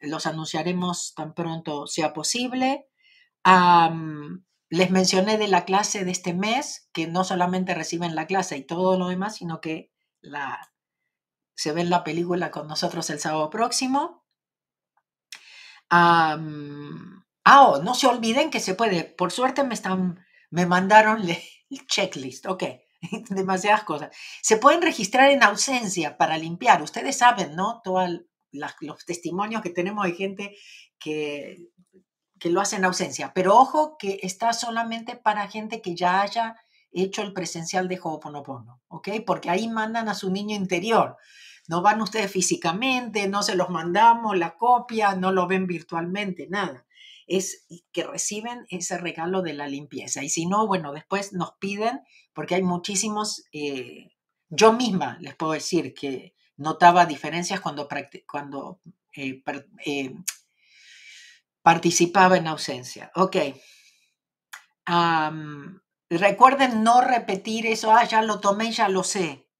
los 0.00 0.26
anunciaremos 0.26 1.14
tan 1.14 1.34
pronto 1.34 1.86
sea 1.86 2.12
posible. 2.12 2.88
Les 4.68 4.90
mencioné 4.90 5.38
de 5.38 5.48
la 5.48 5.64
clase 5.64 6.04
de 6.04 6.10
este 6.10 6.34
mes, 6.34 6.88
que 6.92 7.06
no 7.06 7.24
solamente 7.24 7.74
reciben 7.74 8.14
la 8.14 8.26
clase 8.26 8.56
y 8.56 8.64
todo 8.64 8.98
lo 8.98 9.08
demás, 9.08 9.36
sino 9.36 9.60
que 9.60 9.92
la, 10.20 10.72
se 11.54 11.72
ven 11.72 11.90
la 11.90 12.04
película 12.04 12.50
con 12.50 12.68
nosotros 12.68 13.08
el 13.10 13.18
sábado 13.18 13.50
próximo. 13.50 14.24
ah, 15.90 16.36
oh, 17.44 17.80
no 17.82 17.94
se 17.94 18.06
olviden 18.06 18.50
que 18.50 18.60
se 18.60 18.74
puede, 18.74 19.04
por 19.04 19.32
suerte 19.32 19.64
me 19.64 19.74
están, 19.74 20.24
me 20.50 20.66
mandaron 20.66 21.22
el 21.70 21.86
checklist, 21.86 22.46
ok, 22.46 22.64
demasiadas 23.30 23.84
cosas. 23.84 24.16
Se 24.42 24.56
pueden 24.56 24.82
registrar 24.82 25.30
en 25.30 25.42
ausencia 25.42 26.16
para 26.16 26.38
limpiar. 26.38 26.82
Ustedes 26.82 27.18
saben, 27.18 27.54
¿no? 27.56 27.80
Todos 27.82 28.10
los 28.52 29.04
testimonios 29.04 29.62
que 29.62 29.70
tenemos 29.70 30.06
de 30.06 30.12
gente 30.12 30.56
que 30.98 31.68
que 32.38 32.50
lo 32.50 32.60
hace 32.60 32.76
en 32.76 32.84
ausencia. 32.84 33.32
Pero 33.34 33.56
ojo 33.56 33.96
que 33.98 34.20
está 34.22 34.52
solamente 34.52 35.16
para 35.16 35.48
gente 35.48 35.80
que 35.80 35.94
ya 35.94 36.20
haya 36.20 36.56
hecho 36.92 37.22
el 37.22 37.32
presencial 37.32 37.88
de 37.88 38.00
Ho'oponopono, 38.02 38.80
¿ok? 38.88 39.08
Porque 39.26 39.50
ahí 39.50 39.68
mandan 39.68 40.08
a 40.08 40.14
su 40.14 40.30
niño 40.30 40.56
interior. 40.56 41.16
No 41.68 41.82
van 41.82 42.00
ustedes 42.00 42.30
físicamente, 42.30 43.28
no 43.28 43.42
se 43.42 43.56
los 43.56 43.70
mandamos 43.70 44.36
la 44.36 44.56
copia, 44.56 45.14
no 45.14 45.32
lo 45.32 45.46
ven 45.46 45.66
virtualmente, 45.66 46.46
nada. 46.48 46.86
Es 47.26 47.66
que 47.92 48.04
reciben 48.04 48.66
ese 48.70 48.98
regalo 48.98 49.42
de 49.42 49.52
la 49.52 49.66
limpieza. 49.66 50.22
Y 50.22 50.28
si 50.28 50.46
no, 50.46 50.66
bueno, 50.66 50.92
después 50.92 51.32
nos 51.32 51.52
piden, 51.58 52.00
porque 52.32 52.54
hay 52.54 52.62
muchísimos, 52.62 53.44
eh, 53.52 54.12
yo 54.48 54.72
misma 54.72 55.18
les 55.20 55.34
puedo 55.34 55.52
decir 55.52 55.92
que 55.92 56.34
notaba 56.56 57.04
diferencias 57.04 57.60
cuando, 57.60 57.88
cuando 58.30 58.80
eh, 59.16 59.42
eh, 59.84 60.14
participaba 61.66 62.36
en 62.36 62.46
ausencia. 62.46 63.10
Ok. 63.16 63.38
recuerden 66.08 66.84
no 66.84 67.00
repetir 67.00 67.66
eso, 67.66 67.90
ah, 67.90 68.04
ya 68.04 68.22
lo 68.22 68.38
tomé, 68.38 68.70
ya 68.70 68.88
lo 68.88 69.02
sé. 69.02 69.50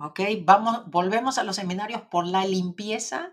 Ok, 0.00 0.18
vamos, 0.42 0.90
volvemos 0.90 1.38
a 1.38 1.44
los 1.44 1.54
seminarios 1.54 2.02
por 2.02 2.26
la 2.26 2.44
limpieza 2.44 3.30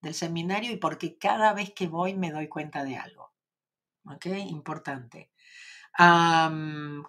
del 0.00 0.14
seminario 0.14 0.72
y 0.72 0.78
porque 0.78 1.18
cada 1.18 1.52
vez 1.52 1.74
que 1.74 1.86
voy 1.86 2.14
me 2.14 2.32
doy 2.32 2.48
cuenta 2.48 2.82
de 2.82 2.96
algo. 2.96 3.34
Ok, 4.06 4.24
importante. 4.24 5.30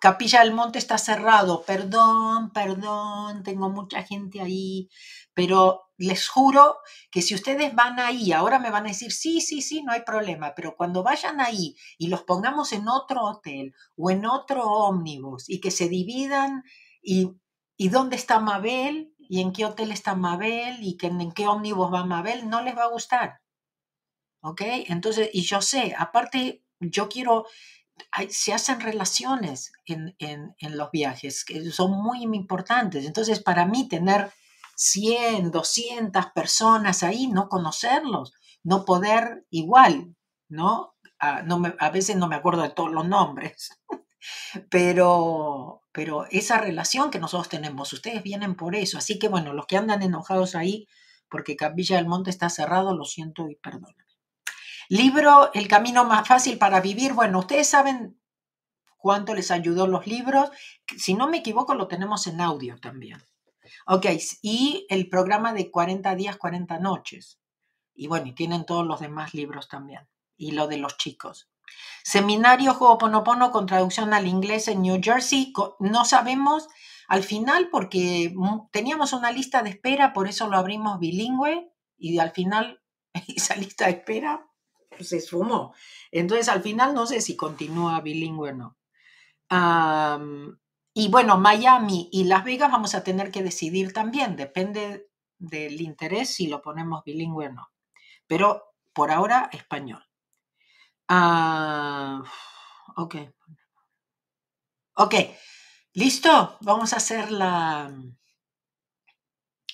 Capilla 0.01 0.41
del 0.41 0.53
Monte 0.53 0.79
está 0.79 0.97
cerrado, 0.97 1.63
perdón, 1.63 2.51
perdón, 2.51 3.41
tengo 3.43 3.69
mucha 3.69 4.03
gente 4.03 4.41
ahí, 4.41 4.89
pero 5.35 5.83
les 5.97 6.27
juro 6.27 6.77
que 7.11 7.21
si 7.21 7.35
ustedes 7.35 7.75
van 7.75 7.99
ahí, 7.99 8.31
ahora 8.31 8.57
me 8.57 8.71
van 8.71 8.85
a 8.85 8.89
decir, 8.89 9.11
sí, 9.11 9.39
sí, 9.41 9.61
sí, 9.61 9.83
no 9.83 9.91
hay 9.91 10.01
problema, 10.01 10.53
pero 10.55 10.75
cuando 10.75 11.03
vayan 11.03 11.39
ahí 11.39 11.75
y 11.97 12.07
los 12.07 12.23
pongamos 12.23 12.73
en 12.73 12.87
otro 12.87 13.21
hotel 13.23 13.75
o 13.95 14.09
en 14.09 14.25
otro 14.25 14.63
ómnibus 14.63 15.49
y 15.49 15.61
que 15.61 15.71
se 15.71 15.87
dividan 15.87 16.63
y, 17.01 17.31
y 17.77 17.89
dónde 17.89 18.15
está 18.15 18.39
Mabel 18.39 19.13
y 19.17 19.41
en 19.41 19.53
qué 19.53 19.65
hotel 19.65 19.91
está 19.91 20.15
Mabel 20.15 20.77
y 20.81 20.97
en 21.01 21.31
qué 21.31 21.47
ómnibus 21.47 21.93
va 21.93 22.05
Mabel, 22.05 22.49
no 22.49 22.61
les 22.61 22.75
va 22.75 22.83
a 22.83 22.91
gustar. 22.91 23.41
¿Ok? 24.41 24.61
Entonces, 24.87 25.29
y 25.33 25.41
yo 25.41 25.61
sé, 25.61 25.95
aparte, 25.97 26.63
yo 26.79 27.09
quiero 27.09 27.45
se 28.29 28.53
hacen 28.53 28.81
relaciones 28.81 29.71
en, 29.85 30.15
los 30.59 30.91
viajes 30.91 31.45
que 31.45 31.71
son 31.71 31.91
muy 31.91 32.23
importantes. 32.23 33.05
Entonces, 33.05 33.41
para 33.41 33.65
mí, 33.65 33.87
tener 33.87 34.31
100, 34.75 35.51
200 35.51 36.27
personas 36.27 37.03
ahí, 37.03 37.27
no 37.27 37.49
conocerlos, 37.49 38.33
no 38.63 38.85
poder 38.85 39.45
igual, 39.49 40.15
¿no? 40.49 40.95
A, 41.19 41.37
ah, 41.37 41.41
no 41.43 41.61
a 41.79 41.89
veces 41.89 42.17
no 42.17 42.27
me 42.27 42.35
acuerdo 42.35 42.61
de 42.61 42.69
todos 42.69 42.91
los 42.91 43.07
nombres, 43.07 43.69
pero, 44.69 45.81
pero 45.91 46.25
esa 46.29 46.57
relación 46.57 47.09
que 47.09 47.19
nosotros 47.19 47.49
tenemos, 47.49 47.93
ustedes 47.93 48.21
vienen 48.23 48.55
por 48.55 48.75
eso. 48.75 48.97
Así 48.97 49.17
que, 49.19 49.29
bueno, 49.29 49.53
los 49.53 49.65
que 49.65 49.77
andan 49.77 50.03
enojados 50.03 50.55
ahí 50.55 50.87
porque 51.29 51.55
Capilla 51.55 51.97
del 51.97 52.07
Monte 52.07 52.29
está 52.29 52.49
cerrado, 52.49 52.95
lo 52.95 53.05
siento 53.05 53.49
y 53.49 53.55
perdón. 53.55 53.95
Libro 54.87 55.51
El 55.53 55.67
camino 55.67 56.05
más 56.05 56.27
fácil 56.27 56.57
para 56.57 56.79
vivir. 56.79 57.13
Bueno, 57.13 57.39
ustedes 57.39 57.67
saben 57.67 58.19
cuánto 58.97 59.33
les 59.33 59.51
ayudó 59.51 59.87
los 59.87 60.05
libros. 60.05 60.49
Si 60.97 61.13
no 61.13 61.27
me 61.27 61.37
equivoco, 61.37 61.73
lo 61.73 61.87
tenemos 61.87 62.27
en 62.27 62.41
audio 62.41 62.77
también. 62.79 63.21
Ok, 63.87 64.07
y 64.41 64.85
el 64.89 65.09
programa 65.09 65.53
de 65.53 65.71
40 65.71 66.15
días, 66.15 66.37
40 66.37 66.79
noches. 66.79 67.39
Y 67.93 68.07
bueno, 68.07 68.27
y 68.27 68.33
tienen 68.33 68.65
todos 68.65 68.85
los 68.85 68.99
demás 68.99 69.33
libros 69.33 69.67
también. 69.67 70.07
Y 70.37 70.51
lo 70.51 70.67
de 70.67 70.77
los 70.77 70.97
chicos. 70.97 71.49
Seminario 72.03 72.73
Ho'oponopono 72.73 73.51
con 73.51 73.65
traducción 73.65 74.13
al 74.13 74.27
inglés 74.27 74.67
en 74.67 74.81
New 74.81 74.99
Jersey. 75.01 75.53
No 75.79 76.05
sabemos 76.05 76.67
al 77.07 77.23
final 77.23 77.69
porque 77.69 78.33
teníamos 78.71 79.13
una 79.13 79.31
lista 79.31 79.63
de 79.63 79.71
espera, 79.71 80.13
por 80.13 80.27
eso 80.27 80.47
lo 80.47 80.57
abrimos 80.57 80.99
bilingüe 80.99 81.71
y 81.97 82.19
al 82.19 82.31
final 82.31 82.81
esa 83.35 83.55
lista 83.55 83.85
de 83.85 83.91
espera 83.91 84.47
se 84.99 85.19
sumó. 85.21 85.73
Entonces 86.11 86.49
al 86.49 86.61
final 86.61 86.93
no 86.93 87.05
sé 87.05 87.21
si 87.21 87.35
continúa 87.35 88.01
bilingüe 88.01 88.51
o 88.51 88.55
no. 88.55 88.77
Y 90.97 91.09
bueno, 91.09 91.37
Miami 91.37 92.07
y 92.13 92.23
Las 92.23 92.45
Vegas 92.45 92.71
vamos 92.71 92.95
a 92.95 93.03
tener 93.03 93.29
que 93.29 93.43
decidir 93.43 93.91
también, 93.91 94.37
depende 94.37 95.09
del 95.37 95.81
interés 95.81 96.33
si 96.33 96.47
lo 96.47 96.61
ponemos 96.61 97.03
bilingüe 97.03 97.49
o 97.49 97.51
no. 97.51 97.67
Pero 98.27 98.73
por 98.93 99.11
ahora 99.11 99.49
español. 99.51 100.01
Ah, 101.09 102.23
ok. 102.95 103.15
Ok, 104.95 105.15
listo. 105.93 106.57
Vamos 106.61 106.93
a 106.93 106.97
hacer 106.97 107.29
la, 107.29 107.93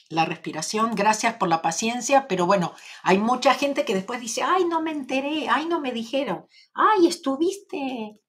la 0.10 0.26
respiración. 0.26 0.96
Gracias 0.96 1.36
por 1.36 1.50
la 1.50 1.62
paciencia, 1.62 2.28
pero 2.28 2.48
bueno, 2.48 2.74
hay 3.04 3.20
mucha 3.20 3.54
gente 3.54 3.86
que 3.86 3.94
después 3.94 4.20
dice, 4.20 4.42
ay, 4.42 4.66
no 4.66 4.82
me 4.82 4.90
enteré, 4.90 5.48
ay, 5.50 5.68
no 5.68 5.80
me 5.80 5.92
dijeron, 5.92 6.48
ay, 6.74 7.06
estuviste 7.06 8.20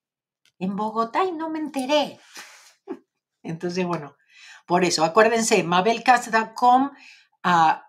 en 0.59 0.76
Bogotá 0.76 1.24
y 1.24 1.33
no 1.33 1.48
me 1.48 1.59
enteré. 1.59 2.20
Entonces, 3.42 3.87
bueno, 3.87 4.16
por 4.66 4.85
eso, 4.85 5.05
acuérdense, 5.05 5.62
mabelcast.com, 5.64 6.90
a 7.42 7.88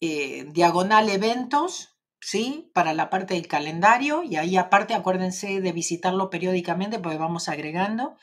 eh, 0.00 0.44
diagonal 0.50 1.08
eventos, 1.08 1.96
¿sí? 2.20 2.70
Para 2.74 2.94
la 2.94 3.10
parte 3.10 3.34
del 3.34 3.48
calendario 3.48 4.22
y 4.22 4.36
ahí 4.36 4.56
aparte 4.56 4.94
acuérdense 4.94 5.60
de 5.60 5.72
visitarlo 5.72 6.30
periódicamente 6.30 6.98
porque 6.98 7.18
vamos 7.18 7.48
agregando. 7.48 8.16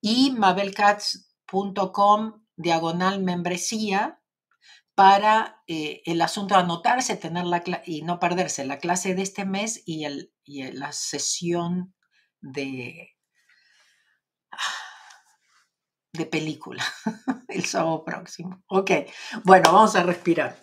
Y 0.00 0.32
mabelcats.com 0.32 2.42
diagonal 2.56 3.22
membresía 3.22 4.20
para 4.94 5.62
eh, 5.66 6.02
el 6.04 6.20
asunto 6.20 6.54
de 6.54 6.60
anotarse 6.60 7.16
tener 7.16 7.44
la 7.44 7.62
y 7.86 8.02
no 8.02 8.18
perderse 8.18 8.64
la 8.64 8.78
clase 8.78 9.14
de 9.14 9.22
este 9.22 9.44
mes 9.44 9.82
y, 9.86 10.04
el, 10.04 10.32
y 10.44 10.70
la 10.72 10.92
sesión 10.92 11.94
de, 12.40 13.16
de 16.12 16.26
película 16.26 16.84
el 17.48 17.64
sábado 17.64 18.04
próximo. 18.04 18.62
Ok, 18.68 18.90
bueno, 19.44 19.72
vamos 19.72 19.96
a 19.96 20.02
respirar. 20.02 20.56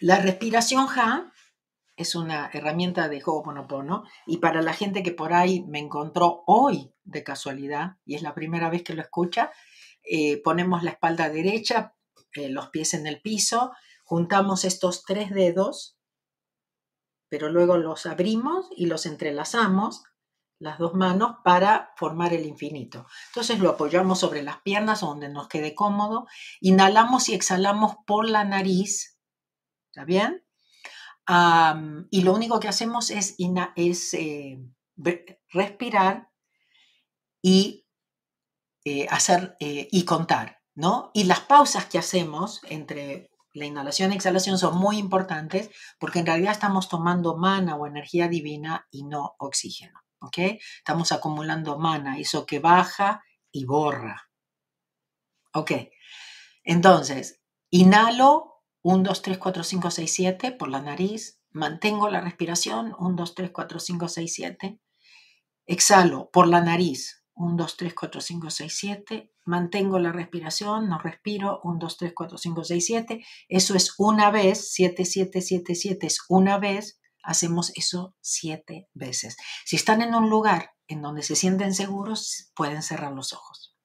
La 0.00 0.18
respiración 0.20 0.86
Ja 0.86 1.32
es 1.96 2.14
una 2.14 2.50
herramienta 2.52 3.08
de 3.08 3.22
Ho'oponopono 3.24 4.04
y 4.26 4.38
para 4.38 4.60
la 4.60 4.74
gente 4.74 5.02
que 5.02 5.12
por 5.12 5.32
ahí 5.32 5.64
me 5.68 5.78
encontró 5.78 6.42
hoy 6.46 6.92
de 7.04 7.22
casualidad 7.24 7.96
y 8.04 8.16
es 8.16 8.22
la 8.22 8.34
primera 8.34 8.68
vez 8.68 8.82
que 8.82 8.94
lo 8.94 9.00
escucha, 9.00 9.50
eh, 10.02 10.42
ponemos 10.42 10.82
la 10.82 10.90
espalda 10.90 11.30
derecha, 11.30 11.94
eh, 12.34 12.50
los 12.50 12.68
pies 12.68 12.92
en 12.94 13.06
el 13.06 13.22
piso, 13.22 13.72
juntamos 14.04 14.64
estos 14.64 15.04
tres 15.04 15.30
dedos, 15.30 15.96
pero 17.28 17.48
luego 17.48 17.78
los 17.78 18.04
abrimos 18.04 18.68
y 18.76 18.86
los 18.86 19.06
entrelazamos, 19.06 20.04
las 20.58 20.78
dos 20.78 20.94
manos, 20.94 21.36
para 21.44 21.92
formar 21.96 22.32
el 22.32 22.46
infinito. 22.46 23.06
Entonces 23.28 23.58
lo 23.58 23.70
apoyamos 23.70 24.20
sobre 24.20 24.42
las 24.42 24.62
piernas 24.62 25.00
donde 25.00 25.28
nos 25.28 25.48
quede 25.48 25.74
cómodo, 25.74 26.26
inhalamos 26.60 27.28
y 27.28 27.34
exhalamos 27.34 27.96
por 28.06 28.28
la 28.28 28.44
nariz 28.44 29.16
¿Está 29.96 30.04
bien? 30.04 30.44
y 32.10 32.20
lo 32.20 32.34
único 32.34 32.60
que 32.60 32.68
hacemos 32.68 33.10
es, 33.10 33.34
es 33.76 34.14
eh, 34.14 34.58
respirar 35.48 36.30
y 37.40 37.86
eh, 38.84 39.06
hacer 39.08 39.56
eh, 39.58 39.88
y 39.90 40.04
contar, 40.04 40.60
¿no? 40.74 41.10
Y 41.14 41.24
las 41.24 41.40
pausas 41.40 41.86
que 41.86 41.98
hacemos 41.98 42.60
entre 42.68 43.30
la 43.54 43.64
inhalación 43.64 44.12
y 44.12 44.16
exhalación 44.16 44.58
son 44.58 44.76
muy 44.76 44.98
importantes 44.98 45.70
porque 45.98 46.18
en 46.18 46.26
realidad 46.26 46.52
estamos 46.52 46.90
tomando 46.90 47.38
mana 47.38 47.74
o 47.74 47.86
energía 47.86 48.28
divina 48.28 48.86
y 48.90 49.04
no 49.04 49.34
oxígeno, 49.38 49.98
¿ok? 50.20 50.38
Estamos 50.78 51.12
acumulando 51.12 51.78
mana, 51.78 52.18
eso 52.18 52.46
que 52.46 52.58
baja 52.58 53.22
y 53.50 53.64
borra. 53.64 54.30
¿Ok? 55.52 55.72
Entonces, 56.64 57.40
inhalo 57.70 58.56
1, 58.82 59.02
2, 59.02 59.22
3, 59.22 59.38
4, 59.38 59.64
5, 59.64 59.90
6, 59.90 60.12
7 60.12 60.52
por 60.52 60.68
la 60.68 60.80
nariz. 60.80 61.40
Mantengo 61.50 62.08
la 62.08 62.20
respiración. 62.20 62.94
1, 62.98 63.16
2, 63.16 63.34
3, 63.34 63.50
4, 63.50 63.80
5, 63.80 64.08
6, 64.08 64.32
7. 64.32 64.80
Exhalo 65.66 66.30
por 66.30 66.46
la 66.46 66.60
nariz. 66.60 67.24
1, 67.34 67.56
2, 67.56 67.76
3, 67.76 67.94
4, 67.94 68.20
5, 68.20 68.50
6, 68.50 68.76
7. 68.76 69.32
Mantengo 69.44 69.98
la 69.98 70.12
respiración, 70.12 70.88
no 70.88 70.98
respiro. 70.98 71.60
1, 71.64 71.78
2, 71.80 71.96
3, 71.96 72.12
4, 72.14 72.38
5, 72.38 72.64
6, 72.64 72.86
7. 72.86 73.24
Eso 73.48 73.74
es 73.74 73.94
una 73.98 74.30
vez. 74.30 74.72
7, 74.72 75.04
7, 75.04 75.40
7, 75.40 75.74
7 75.74 76.06
es 76.06 76.20
una 76.28 76.58
vez. 76.58 77.00
Hacemos 77.26 77.72
eso 77.74 78.14
7 78.20 78.88
veces. 78.94 79.36
Si 79.64 79.74
están 79.74 80.00
en 80.00 80.14
un 80.14 80.30
lugar 80.30 80.70
en 80.86 81.02
donde 81.02 81.22
se 81.22 81.34
sienten 81.34 81.74
seguros, 81.74 82.52
pueden 82.54 82.82
cerrar 82.82 83.12
los 83.12 83.32
ojos. 83.32 83.76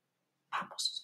Vamos. 0.51 1.00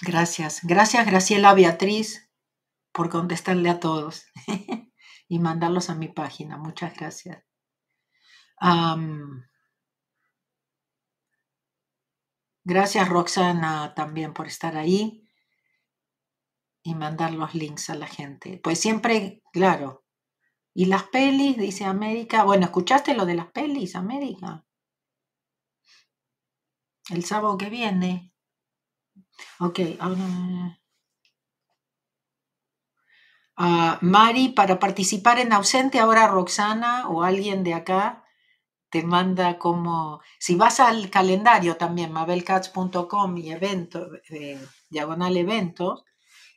Gracias. 0.00 0.60
Gracias, 0.62 1.06
Graciela 1.06 1.54
Beatriz, 1.54 2.30
por 2.92 3.08
contestarle 3.10 3.70
a 3.70 3.80
todos 3.80 4.26
y 5.28 5.38
mandarlos 5.38 5.90
a 5.90 5.94
mi 5.94 6.08
página. 6.08 6.56
Muchas 6.56 6.94
gracias. 6.96 7.42
gracias, 12.64 13.08
Roxana, 13.08 13.94
también 13.94 14.32
por 14.34 14.46
estar 14.46 14.76
ahí. 14.76 15.22
y 16.82 16.94
mandar 16.94 17.32
los 17.32 17.54
links 17.54 17.90
a 17.90 17.96
la 17.96 18.06
gente. 18.06 18.60
Pues 18.62 18.78
siempre, 18.80 19.42
claro. 19.52 20.04
¿Y 20.74 20.86
las 20.86 21.04
pelis? 21.04 21.56
Dice 21.56 21.84
América. 21.84 22.44
Bueno, 22.44 22.66
¿escuchaste 22.66 23.14
lo 23.14 23.26
de 23.26 23.34
las 23.34 23.46
pelis, 23.48 23.96
América? 23.96 24.64
El 27.10 27.24
sábado 27.24 27.56
que 27.58 27.70
viene. 27.70 28.32
Ok. 29.60 29.80
Ah, 33.58 33.98
Mari, 34.02 34.50
para 34.50 34.78
participar 34.78 35.38
en 35.38 35.52
ausente, 35.52 35.98
ahora 35.98 36.26
Roxana 36.28 37.08
o 37.08 37.22
alguien 37.22 37.64
de 37.64 37.72
acá 37.74 38.24
te 38.90 39.02
manda 39.02 39.58
como, 39.58 40.20
si 40.38 40.56
vas 40.56 40.80
al 40.80 41.10
calendario 41.10 41.76
también, 41.76 42.12
mabelcats.com 42.12 43.36
y 43.38 43.50
evento, 43.50 44.08
eh, 44.30 44.60
diagonal 44.90 45.36
eventos, 45.36 46.04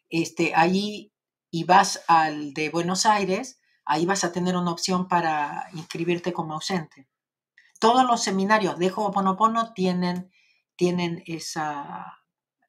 este, 0.09 0.53
allí 0.55 1.13
y 1.51 1.63
vas 1.63 2.03
al 2.07 2.53
de 2.53 2.69
Buenos 2.69 3.05
Aires, 3.05 3.61
ahí 3.85 4.05
vas 4.05 4.23
a 4.23 4.31
tener 4.31 4.55
una 4.57 4.71
opción 4.71 5.07
para 5.07 5.69
inscribirte 5.73 6.33
como 6.33 6.53
ausente. 6.53 7.07
Todos 7.79 8.05
los 8.05 8.21
seminarios 8.23 8.77
de 8.77 8.91
Ho'oponopono 8.91 9.73
tienen, 9.73 10.31
tienen 10.75 11.23
esa 11.25 12.18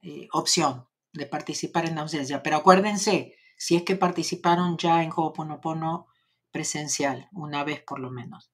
eh, 0.03 0.29
opción 0.33 0.87
de 1.13 1.27
participar 1.27 1.87
en 1.87 1.99
ausencia, 1.99 2.43
pero 2.43 2.57
acuérdense, 2.57 3.37
si 3.57 3.77
es 3.77 3.83
que 3.83 3.97
participaron 3.97 4.79
ya 4.79 5.03
en 5.03 5.11
Ho'oponopono 5.15 6.07
presencial, 6.51 7.29
una 7.33 7.65
vez 7.65 7.83
por 7.83 7.99
lo 8.01 8.11
menos. 8.11 8.51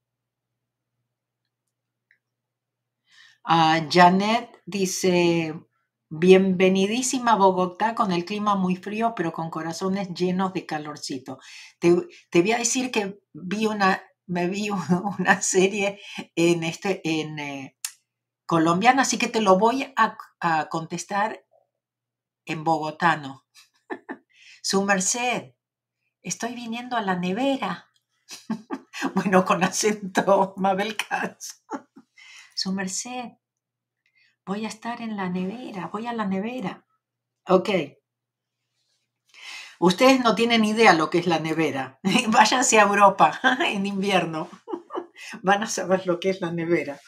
Ah, 3.45 3.81
Janet 3.89 4.61
dice, 4.67 5.55
bienvenidísima 6.09 7.37
Bogotá 7.37 7.95
con 7.95 8.11
el 8.11 8.25
clima 8.25 8.57
muy 8.57 8.75
frío, 8.75 9.15
pero 9.15 9.33
con 9.33 9.51
corazones 9.51 10.09
llenos 10.15 10.53
de 10.53 10.67
calorcito. 10.67 11.39
Te, 11.79 11.93
voy 12.41 12.53
a 12.53 12.59
decir 12.59 12.91
que 12.91 13.21
vi 13.33 13.67
una, 13.67 14.03
me 14.27 14.49
vi 14.49 14.71
una 15.19 15.41
serie 15.43 16.01
en, 16.35 16.65
este, 16.65 17.01
en 17.05 17.39
eh, 17.39 17.76
colombiana, 18.47 19.03
así 19.03 19.19
que 19.19 19.29
te 19.29 19.41
lo 19.41 19.59
voy 19.59 19.93
a, 19.97 20.17
contestar 20.69 21.45
en 22.45 22.63
bogotano. 22.63 23.45
Su 24.63 24.85
merced, 24.85 25.55
estoy 26.23 26.55
viniendo 26.55 26.97
a 26.97 27.03
la 27.03 27.17
nevera. 27.17 27.91
bueno, 29.15 29.45
con 29.45 29.65
acento 29.65 30.55
Mabel 30.57 30.97
Katz. 30.97 31.65
Su 32.55 32.73
merced, 32.73 33.33
voy 34.45 34.65
a 34.65 34.69
estar 34.69 35.03
en 35.03 35.17
la 35.17 35.29
nevera, 35.29 35.89
voy 35.89 36.07
a 36.07 36.13
la 36.13 36.27
nevera. 36.27 36.87
Ok. 37.49 37.71
Ustedes 39.79 40.21
no 40.21 40.35
tienen 40.35 40.65
idea 40.65 40.95
lo 40.95 41.11
que 41.11 41.19
es 41.19 41.27
la 41.27 41.39
nevera. 41.39 42.01
Váyanse 42.29 42.79
a 42.79 42.85
Europa 42.85 43.41
en 43.67 43.85
invierno. 43.85 44.49
Van 45.43 45.63
a 45.63 45.67
saber 45.67 46.07
lo 46.07 46.19
que 46.19 46.31
es 46.31 46.41
la 46.41 46.51
nevera. 46.51 47.01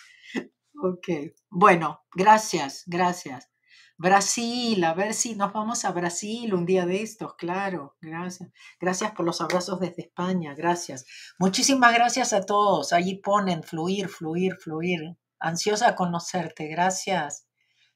Ok. 0.80 1.08
Bueno, 1.50 2.02
gracias, 2.14 2.84
gracias. 2.86 3.50
Brasil, 3.96 4.84
a 4.84 4.94
ver 4.94 5.12
si 5.12 5.34
nos 5.34 5.52
vamos 5.52 5.84
a 5.84 5.90
Brasil 5.90 6.54
un 6.54 6.64
día 6.64 6.86
de 6.86 7.02
estos, 7.02 7.34
claro, 7.34 7.96
gracias. 8.00 8.52
Gracias 8.80 9.10
por 9.10 9.26
los 9.26 9.40
abrazos 9.40 9.80
desde 9.80 10.02
España, 10.02 10.54
gracias. 10.54 11.04
Muchísimas 11.40 11.92
gracias 11.92 12.32
a 12.32 12.42
todos. 12.42 12.92
Allí 12.92 13.16
ponen 13.16 13.64
fluir, 13.64 14.08
fluir, 14.08 14.54
fluir. 14.54 15.00
Ansiosa 15.40 15.88
a 15.88 15.96
conocerte, 15.96 16.68
gracias. 16.68 17.48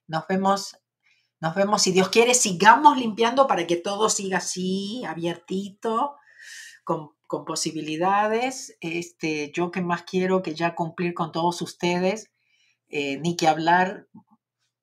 Nos 0.08 0.26
vemos, 0.26 0.76
nos 1.38 1.54
vemos. 1.54 1.82
Si 1.82 1.92
Dios 1.92 2.08
quiere, 2.08 2.34
sigamos 2.34 2.98
limpiando 2.98 3.46
para 3.46 3.64
que 3.68 3.76
todo 3.76 4.08
siga 4.08 4.38
así, 4.38 5.04
abiertito, 5.04 6.16
con, 6.82 7.10
con 7.28 7.44
posibilidades. 7.44 8.76
Este, 8.80 9.52
yo 9.54 9.70
que 9.70 9.82
más 9.82 10.02
quiero 10.02 10.42
que 10.42 10.56
ya 10.56 10.74
cumplir 10.74 11.14
con 11.14 11.30
todos 11.30 11.62
ustedes, 11.62 12.31
eh, 12.92 13.16
ni 13.18 13.36
que 13.36 13.48
hablar 13.48 14.06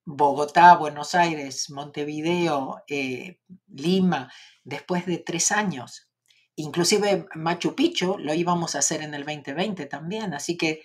Bogotá, 0.03 0.75
Buenos 0.75 1.13
Aires, 1.13 1.69
Montevideo, 1.69 2.83
eh, 2.87 3.39
Lima, 3.67 4.31
después 4.63 5.05
de 5.05 5.19
tres 5.19 5.51
años. 5.51 6.09
Inclusive 6.55 7.27
Machu 7.35 7.75
Picchu 7.75 8.17
lo 8.17 8.33
íbamos 8.33 8.75
a 8.75 8.79
hacer 8.79 9.03
en 9.03 9.13
el 9.13 9.23
2020 9.23 9.85
también, 9.85 10.33
así 10.33 10.57
que 10.57 10.81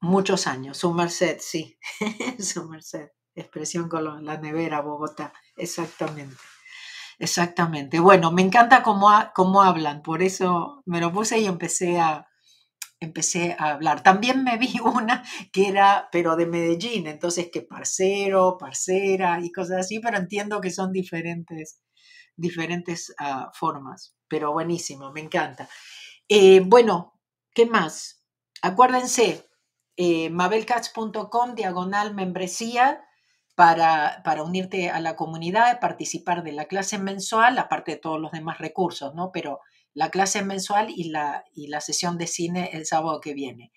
muchos 0.00 0.46
años. 0.46 0.78
Su 0.78 0.92
merced, 0.94 1.38
sí, 1.40 1.76
su 2.38 2.68
merced. 2.68 3.08
Expresión 3.34 3.88
con 3.88 4.24
la 4.24 4.36
nevera, 4.36 4.80
Bogotá, 4.82 5.32
exactamente. 5.56 6.36
Exactamente. 7.18 7.98
Bueno, 7.98 8.30
me 8.30 8.42
encanta 8.42 8.84
cómo, 8.84 9.10
cómo 9.34 9.62
hablan, 9.62 10.02
por 10.02 10.22
eso 10.22 10.82
me 10.86 11.00
lo 11.00 11.12
puse 11.12 11.40
y 11.40 11.46
empecé 11.46 11.98
a, 11.98 12.28
empecé 13.04 13.56
a 13.58 13.72
hablar. 13.72 14.02
También 14.02 14.44
me 14.44 14.56
vi 14.58 14.74
una 14.84 15.24
que 15.52 15.68
era, 15.68 16.08
pero 16.12 16.36
de 16.36 16.46
Medellín, 16.46 17.06
entonces 17.06 17.50
que 17.52 17.62
parcero, 17.62 18.56
parcera 18.58 19.40
y 19.42 19.50
cosas 19.52 19.80
así, 19.80 20.00
pero 20.00 20.18
entiendo 20.18 20.60
que 20.60 20.70
son 20.70 20.92
diferentes, 20.92 21.82
diferentes 22.36 23.14
ah, 23.18 23.50
formas. 23.54 24.16
Pero 24.28 24.52
buenísimo, 24.52 25.12
me 25.12 25.20
encanta. 25.20 25.68
Eh, 26.28 26.60
bueno, 26.64 27.20
¿qué 27.54 27.66
más? 27.66 28.24
Acuérdense, 28.62 29.48
eh, 29.96 30.30
mabelcats.com, 30.30 31.54
diagonal 31.54 32.14
membresía, 32.14 33.04
para, 33.54 34.22
para, 34.24 34.42
unirte 34.42 34.88
a 34.88 34.98
la 35.00 35.14
comunidad, 35.14 35.78
participar 35.78 36.42
de 36.42 36.52
la 36.52 36.64
clase 36.64 36.98
mensual, 36.98 37.58
aparte 37.58 37.92
de 37.92 37.96
todos 37.98 38.18
los 38.18 38.32
demás 38.32 38.58
recursos, 38.58 39.14
¿no? 39.14 39.30
Pero 39.30 39.60
la 39.94 40.10
clase 40.10 40.42
mensual 40.42 40.90
y 40.90 41.10
la, 41.10 41.44
y 41.52 41.68
la 41.68 41.80
sesión 41.80 42.18
de 42.18 42.26
cine 42.26 42.70
el 42.72 42.86
sábado 42.86 43.20
que 43.20 43.34
viene. 43.34 43.72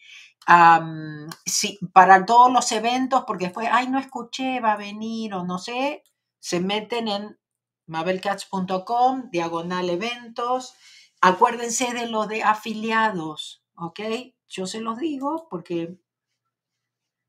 sí, 1.45 1.79
para 1.93 2.25
todos 2.25 2.51
los 2.51 2.71
eventos, 2.71 3.23
porque 3.25 3.49
fue, 3.49 3.67
ay, 3.67 3.87
no 3.87 3.99
escuché, 3.99 4.59
va 4.59 4.73
a 4.73 4.77
venir 4.77 5.33
o 5.33 5.43
no 5.43 5.57
sé, 5.57 6.03
se 6.39 6.59
meten 6.59 7.07
en 7.07 7.39
mabelcats.com, 7.87 9.29
diagonal 9.31 9.89
eventos. 9.89 10.73
Acuérdense 11.21 11.93
de 11.93 12.07
lo 12.07 12.27
de 12.27 12.43
afiliados, 12.43 13.63
¿ok? 13.75 13.99
Yo 14.47 14.67
se 14.67 14.79
los 14.79 14.99
digo 14.99 15.47
porque 15.49 15.97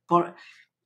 por, 0.07 0.37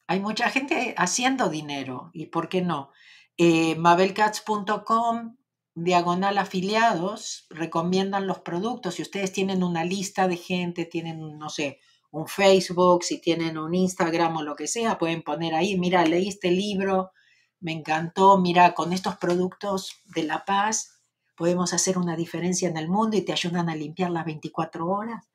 hay 0.07 0.21
mucha 0.21 0.49
gente 0.51 0.95
haciendo 0.97 1.49
dinero 1.49 2.11
y 2.13 2.27
¿por 2.27 2.49
qué 2.49 2.63
no? 2.63 2.91
Eh, 3.37 3.75
mabelcats.com 3.77 5.37
diagonal 5.85 6.39
afiliados 6.39 7.47
recomiendan 7.51 8.27
los 8.27 8.41
productos. 8.41 8.95
Si 8.95 9.03
ustedes 9.03 9.33
tienen 9.33 9.63
una 9.63 9.85
lista 9.85 10.29
de 10.29 10.37
gente, 10.37 10.85
tienen, 10.85 11.39
no 11.39 11.49
sé, 11.49 11.81
un 12.11 12.27
Facebook, 12.27 13.05
si 13.05 13.21
tienen 13.21 13.57
un 13.59 13.75
Instagram 13.75 14.37
o 14.39 14.43
lo 14.43 14.57
que 14.57 14.67
sea, 14.67 14.99
pueden 14.99 15.23
poner 15.23 15.55
ahí, 15.55 15.79
mira, 15.79 16.05
leí 16.05 16.29
este 16.29 16.51
libro, 16.51 17.13
me 17.61 17.73
encantó, 17.73 18.39
mira, 18.39 18.75
con 18.75 18.93
estos 18.93 19.17
productos 19.17 20.03
de 20.15 20.25
la 20.25 20.45
paz 20.45 21.01
podemos 21.37 21.73
hacer 21.73 21.97
una 21.99 22.17
diferencia 22.17 22.69
en 22.69 22.77
el 22.77 22.89
mundo 22.89 23.17
y 23.17 23.23
te 23.23 23.33
ayudan 23.33 23.71
a 23.71 23.77
limpiar 23.77 24.11
las 24.11 24.27
24 24.27 24.87
horas 24.87 25.30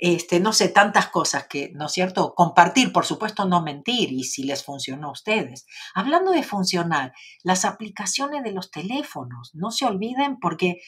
este, 0.00 0.40
no 0.40 0.52
sé, 0.52 0.68
tantas 0.68 1.08
cosas 1.08 1.46
que, 1.46 1.72
¿no 1.74 1.86
es 1.86 1.92
cierto? 1.92 2.34
Compartir, 2.34 2.92
por 2.92 3.04
supuesto, 3.04 3.44
no 3.44 3.62
mentir 3.62 4.12
y 4.12 4.24
si 4.24 4.44
les 4.44 4.64
funcionó 4.64 5.08
a 5.08 5.12
ustedes. 5.12 5.66
Hablando 5.94 6.32
de 6.32 6.42
funcionar, 6.42 7.12
las 7.42 7.66
aplicaciones 7.66 8.42
de 8.42 8.52
los 8.52 8.70
teléfonos, 8.70 9.50
no 9.54 9.70
se 9.70 9.84
olviden 9.84 10.38
porque 10.40 10.80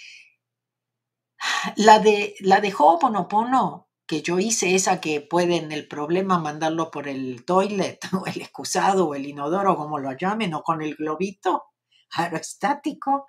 la 1.76 1.98
de, 1.98 2.34
la 2.40 2.60
de 2.60 2.72
Ho'oponopono 2.72 3.88
que 4.06 4.22
yo 4.22 4.38
hice, 4.38 4.74
esa 4.74 5.00
que 5.00 5.20
pueden 5.20 5.72
el 5.72 5.88
problema 5.88 6.38
mandarlo 6.38 6.90
por 6.90 7.08
el 7.08 7.44
toilet 7.44 7.98
o 8.12 8.26
el 8.26 8.40
excusado 8.40 9.08
o 9.08 9.14
el 9.14 9.26
inodoro, 9.26 9.76
como 9.76 9.98
lo 9.98 10.12
llamen, 10.12 10.54
o 10.54 10.62
con 10.62 10.82
el 10.82 10.94
globito 10.94 11.64
aerostático, 12.14 13.26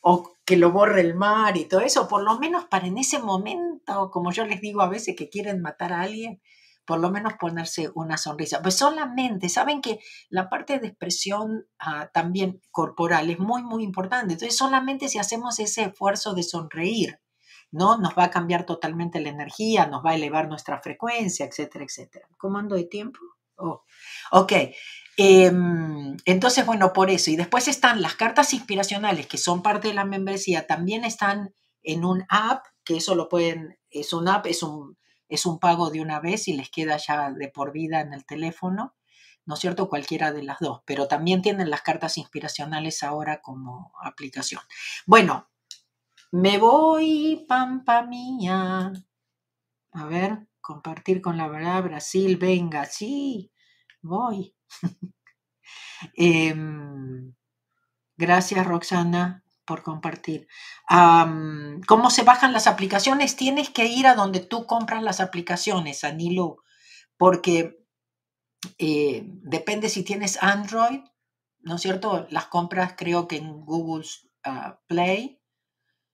o 0.00 0.34
que 0.44 0.56
lo 0.56 0.72
borre 0.72 1.00
el 1.02 1.14
mar 1.14 1.56
y 1.56 1.66
todo 1.66 1.80
eso, 1.80 2.08
por 2.08 2.22
lo 2.22 2.38
menos 2.38 2.64
para 2.66 2.86
en 2.86 2.98
ese 2.98 3.18
momento, 3.18 4.10
como 4.10 4.32
yo 4.32 4.44
les 4.46 4.60
digo 4.60 4.82
a 4.82 4.88
veces 4.88 5.14
que 5.16 5.28
quieren 5.28 5.60
matar 5.60 5.92
a 5.92 6.02
alguien, 6.02 6.40
por 6.86 6.98
lo 6.98 7.10
menos 7.10 7.34
ponerse 7.34 7.90
una 7.94 8.16
sonrisa. 8.16 8.62
Pues 8.62 8.76
solamente, 8.76 9.48
saben 9.48 9.80
que 9.80 10.00
la 10.28 10.48
parte 10.48 10.80
de 10.80 10.88
expresión 10.88 11.66
ah, 11.78 12.10
también 12.12 12.60
corporal 12.72 13.30
es 13.30 13.38
muy, 13.38 13.62
muy 13.62 13.84
importante. 13.84 14.32
Entonces, 14.32 14.56
solamente 14.56 15.08
si 15.08 15.18
hacemos 15.18 15.60
ese 15.60 15.84
esfuerzo 15.84 16.34
de 16.34 16.42
sonreír, 16.42 17.20
¿no? 17.70 17.98
Nos 17.98 18.18
va 18.18 18.24
a 18.24 18.30
cambiar 18.30 18.66
totalmente 18.66 19.20
la 19.20 19.28
energía, 19.28 19.86
nos 19.86 20.04
va 20.04 20.10
a 20.10 20.14
elevar 20.16 20.48
nuestra 20.48 20.80
frecuencia, 20.80 21.46
etcétera, 21.46 21.84
etcétera. 21.84 22.26
¿Cómo 22.36 22.60
de 22.62 22.84
tiempo? 22.84 23.20
Oh. 23.60 23.82
Ok, 24.32 24.52
Em, 25.22 26.16
entonces, 26.24 26.64
bueno, 26.64 26.94
por 26.94 27.10
eso. 27.10 27.30
Y 27.30 27.36
después 27.36 27.68
están 27.68 28.00
las 28.00 28.14
cartas 28.14 28.54
inspiracionales, 28.54 29.26
que 29.26 29.36
son 29.36 29.62
parte 29.62 29.88
de 29.88 29.94
la 29.94 30.06
membresía, 30.06 30.66
también 30.66 31.04
están 31.04 31.54
en 31.82 32.06
un 32.06 32.24
app, 32.30 32.64
que 32.84 32.96
eso 32.96 33.14
lo 33.14 33.28
pueden, 33.28 33.78
es 33.90 34.14
un 34.14 34.28
app, 34.28 34.46
es 34.46 34.62
un, 34.62 34.96
es 35.28 35.44
un 35.44 35.58
pago 35.58 35.90
de 35.90 36.00
una 36.00 36.20
vez 36.20 36.48
y 36.48 36.54
les 36.54 36.70
queda 36.70 36.96
ya 36.96 37.30
de 37.32 37.48
por 37.48 37.70
vida 37.70 38.00
en 38.00 38.14
el 38.14 38.24
teléfono. 38.24 38.94
¿no 39.44 39.54
es 39.54 39.60
cierto? 39.60 39.88
Cualquiera 39.90 40.32
de 40.32 40.42
las 40.42 40.58
dos, 40.60 40.82
pero 40.86 41.06
también 41.08 41.42
tienen 41.42 41.70
las 41.70 41.82
cartas 41.82 42.16
inspiracionales 42.16 43.02
ahora 43.02 43.42
como 43.42 43.92
aplicación. 44.02 44.62
Bueno, 45.06 45.50
me 46.30 46.56
voy, 46.58 47.44
pampa 47.48 48.02
mía. 48.02 48.92
A 49.92 50.04
ver, 50.06 50.46
compartir 50.60 51.20
con 51.20 51.36
la 51.36 51.48
verdad, 51.48 51.82
Brasil, 51.82 52.36
venga, 52.36 52.84
sí, 52.86 53.52
voy. 54.02 54.54
Em, 56.16 57.34
gracias, 58.16 58.66
Roxana, 58.66 59.44
por 59.66 59.82
compartir. 59.82 60.48
¿Cómo 60.88 62.10
se 62.10 62.22
bajan 62.22 62.52
las 62.52 62.66
aplicaciones? 62.66 63.36
Tienes 63.36 63.70
que 63.70 63.86
ir 63.86 64.06
a 64.06 64.14
donde 64.14 64.40
tú 64.40 64.66
compras 64.66 65.02
las 65.02 65.20
aplicaciones, 65.20 66.04
Anilo, 66.04 66.56
porque 67.16 67.84
eh, 68.78 69.22
depende 69.24 69.88
si 69.88 70.02
tienes 70.02 70.42
Android, 70.42 71.00
¿no 71.60 71.76
es 71.76 71.82
cierto? 71.82 72.26
Las 72.30 72.46
compras 72.46 72.94
creo 72.96 73.28
que 73.28 73.36
en 73.36 73.60
Google 73.64 74.06
ah, 74.44 74.80
Play 74.86 75.40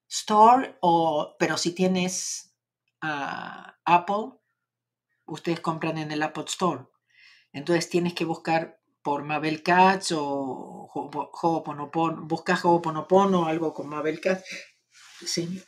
Store, 0.09 0.77
o, 0.81 1.35
pero 1.39 1.57
si 1.57 1.75
tienes 1.75 2.46
Apple, 3.85 4.39
ustedes 5.27 5.61
compran 5.61 5.99
en 5.99 6.11
el 6.11 6.23
Apple 6.23 6.45
Store. 6.47 6.87
Entonces 7.53 7.89
tienes 7.89 8.15
que 8.15 8.25
buscar 8.25 8.81
por 9.03 9.23
Mabel 9.23 9.63
Katz 9.63 10.13
o 10.13 10.91
Ho'oponopono, 10.93 12.27
busca 12.27 12.59
Ho'oponopono 12.61 13.43
o 13.43 13.47
algo 13.47 13.73
con 13.73 13.89
Mabel 13.89 14.21
Katz. 14.21 14.43
Sí. 15.25 15.63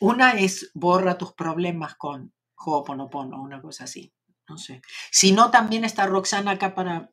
Una 0.00 0.32
es 0.32 0.70
borra 0.74 1.18
tus 1.18 1.34
problemas 1.34 1.94
con 1.96 2.32
Ho'oponopono, 2.56 3.40
una 3.40 3.60
cosa 3.60 3.84
así. 3.84 4.12
No 4.48 4.56
sé. 4.58 4.80
Si 5.12 5.32
no, 5.32 5.50
también 5.50 5.84
está 5.84 6.06
Roxana 6.06 6.52
acá 6.52 6.74
para 6.74 7.12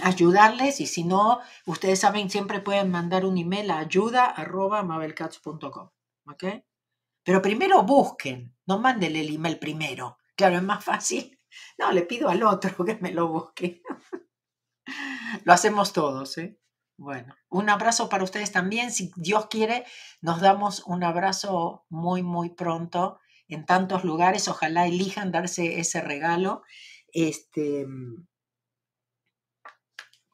ayudarles 0.00 0.80
y 0.80 0.86
si 0.86 1.02
no, 1.04 1.40
ustedes 1.66 2.00
saben, 2.00 2.30
siempre 2.30 2.60
pueden 2.60 2.90
mandar 2.90 3.26
un 3.26 3.38
email 3.38 3.70
a 3.70 3.78
ayuda.mabelcats.com. 3.78 5.90
¿Ok? 6.28 6.44
Pero 7.22 7.42
primero 7.42 7.82
busquen, 7.82 8.55
no 8.66 8.78
manden 8.78 9.16
el 9.16 9.34
email 9.34 9.58
primero. 9.58 10.18
Claro, 10.36 10.56
es 10.56 10.62
más 10.62 10.84
fácil. 10.84 11.38
No, 11.78 11.92
le 11.92 12.02
pido 12.02 12.28
al 12.28 12.42
otro 12.42 12.84
que 12.84 12.96
me 13.00 13.12
lo 13.12 13.28
busque. 13.28 13.82
Lo 15.44 15.52
hacemos 15.52 15.92
todos, 15.92 16.38
¿eh? 16.38 16.58
Bueno, 16.98 17.34
un 17.50 17.68
abrazo 17.68 18.08
para 18.08 18.24
ustedes 18.24 18.52
también. 18.52 18.90
Si 18.90 19.12
Dios 19.16 19.46
quiere, 19.46 19.84
nos 20.22 20.40
damos 20.40 20.82
un 20.86 21.04
abrazo 21.04 21.84
muy, 21.90 22.22
muy 22.22 22.50
pronto 22.50 23.20
en 23.48 23.66
tantos 23.66 24.02
lugares. 24.04 24.48
Ojalá 24.48 24.86
elijan 24.86 25.30
darse 25.30 25.78
ese 25.78 26.00
regalo. 26.00 26.62
Este, 27.12 27.86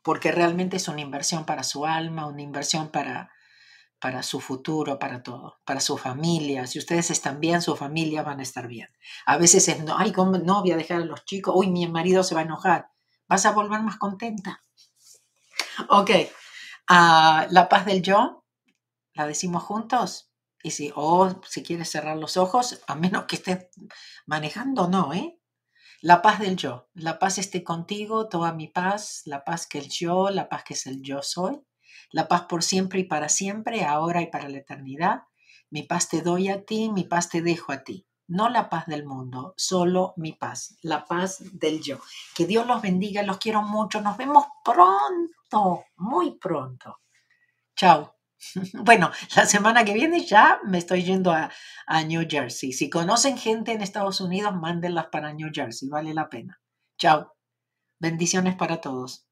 porque 0.02 0.32
realmente 0.32 0.76
es 0.76 0.88
una 0.88 1.00
inversión 1.00 1.46
para 1.46 1.62
su 1.62 1.86
alma, 1.86 2.26
una 2.26 2.42
inversión 2.42 2.90
para, 2.90 3.32
para 4.02 4.22
su 4.22 4.40
futuro, 4.40 4.98
para 4.98 5.22
todo, 5.22 5.60
para 5.64 5.80
su 5.80 5.96
familia. 5.96 6.66
Si 6.66 6.78
ustedes 6.78 7.10
están 7.10 7.40
bien, 7.40 7.62
su 7.62 7.76
familia 7.76 8.22
van 8.22 8.40
a 8.40 8.42
estar 8.42 8.66
bien. 8.66 8.88
A 9.24 9.38
veces 9.38 9.68
es, 9.68 9.82
no, 9.84 9.96
ay, 9.96 10.12
¿cómo 10.12 10.36
no 10.38 10.60
voy 10.60 10.72
a 10.72 10.76
dejar 10.76 11.02
a 11.02 11.04
los 11.04 11.24
chicos? 11.24 11.54
Uy, 11.56 11.70
mi 11.70 11.86
marido 11.86 12.24
se 12.24 12.34
va 12.34 12.42
a 12.42 12.44
enojar 12.44 12.92
vas 13.32 13.46
a 13.46 13.52
volver 13.52 13.80
más 13.80 13.96
contenta. 13.96 14.60
Ok, 15.88 16.10
ah, 16.88 17.46
la 17.48 17.66
paz 17.70 17.86
del 17.86 18.02
yo, 18.02 18.44
la 19.14 19.26
decimos 19.26 19.62
juntos. 19.62 20.30
Y 20.62 20.72
si, 20.72 20.92
o 20.94 21.40
si 21.48 21.62
quieres 21.62 21.90
cerrar 21.90 22.18
los 22.18 22.36
ojos, 22.36 22.82
a 22.86 22.94
menos 22.94 23.24
que 23.24 23.36
estés 23.36 23.68
manejando, 24.26 24.86
no, 24.86 25.14
¿eh? 25.14 25.38
La 26.02 26.20
paz 26.20 26.40
del 26.40 26.56
yo, 26.56 26.90
la 26.92 27.18
paz 27.18 27.38
esté 27.38 27.64
contigo, 27.64 28.28
toda 28.28 28.52
mi 28.52 28.68
paz, 28.68 29.22
la 29.24 29.44
paz 29.44 29.66
que 29.66 29.78
el 29.78 29.88
yo, 29.88 30.28
la 30.28 30.50
paz 30.50 30.64
que 30.64 30.74
es 30.74 30.86
el 30.86 31.00
yo 31.00 31.22
soy, 31.22 31.58
la 32.12 32.28
paz 32.28 32.42
por 32.42 32.62
siempre 32.62 33.00
y 33.00 33.04
para 33.04 33.28
siempre, 33.28 33.84
ahora 33.84 34.22
y 34.22 34.26
para 34.28 34.48
la 34.48 34.58
eternidad. 34.58 35.22
Mi 35.70 35.82
paz 35.82 36.08
te 36.08 36.22
doy 36.22 36.48
a 36.48 36.64
ti, 36.64 36.90
mi 36.90 37.04
paz 37.04 37.28
te 37.28 37.42
dejo 37.42 37.72
a 37.72 37.82
ti 37.82 38.06
no 38.32 38.48
la 38.48 38.68
paz 38.68 38.86
del 38.86 39.04
mundo, 39.04 39.54
solo 39.56 40.14
mi 40.16 40.32
paz, 40.32 40.76
la 40.82 41.04
paz 41.04 41.42
del 41.52 41.82
yo. 41.82 41.98
Que 42.34 42.46
Dios 42.46 42.66
los 42.66 42.80
bendiga, 42.80 43.22
los 43.22 43.38
quiero 43.38 43.62
mucho, 43.62 44.00
nos 44.00 44.16
vemos 44.16 44.46
pronto, 44.64 45.84
muy 45.96 46.38
pronto. 46.38 47.00
Chao. 47.76 48.16
Bueno, 48.72 49.12
la 49.36 49.46
semana 49.46 49.84
que 49.84 49.94
viene 49.94 50.26
ya 50.26 50.58
me 50.64 50.78
estoy 50.78 51.04
yendo 51.04 51.30
a, 51.30 51.48
a, 51.86 52.02
New 52.02 52.26
Jersey. 52.28 52.72
Si 52.72 52.90
conocen 52.90 53.38
gente 53.38 53.70
en 53.70 53.82
Estados 53.82 54.20
Unidos, 54.20 54.52
mándenlas 54.54 55.06
para 55.12 55.32
New 55.32 55.50
Jersey, 55.54 55.88
vale 55.88 56.12
la 56.12 56.28
pena. 56.28 56.60
Chao. 56.98 57.32
Bendiciones 58.00 58.56
para 58.56 58.80
todos. 58.80 59.28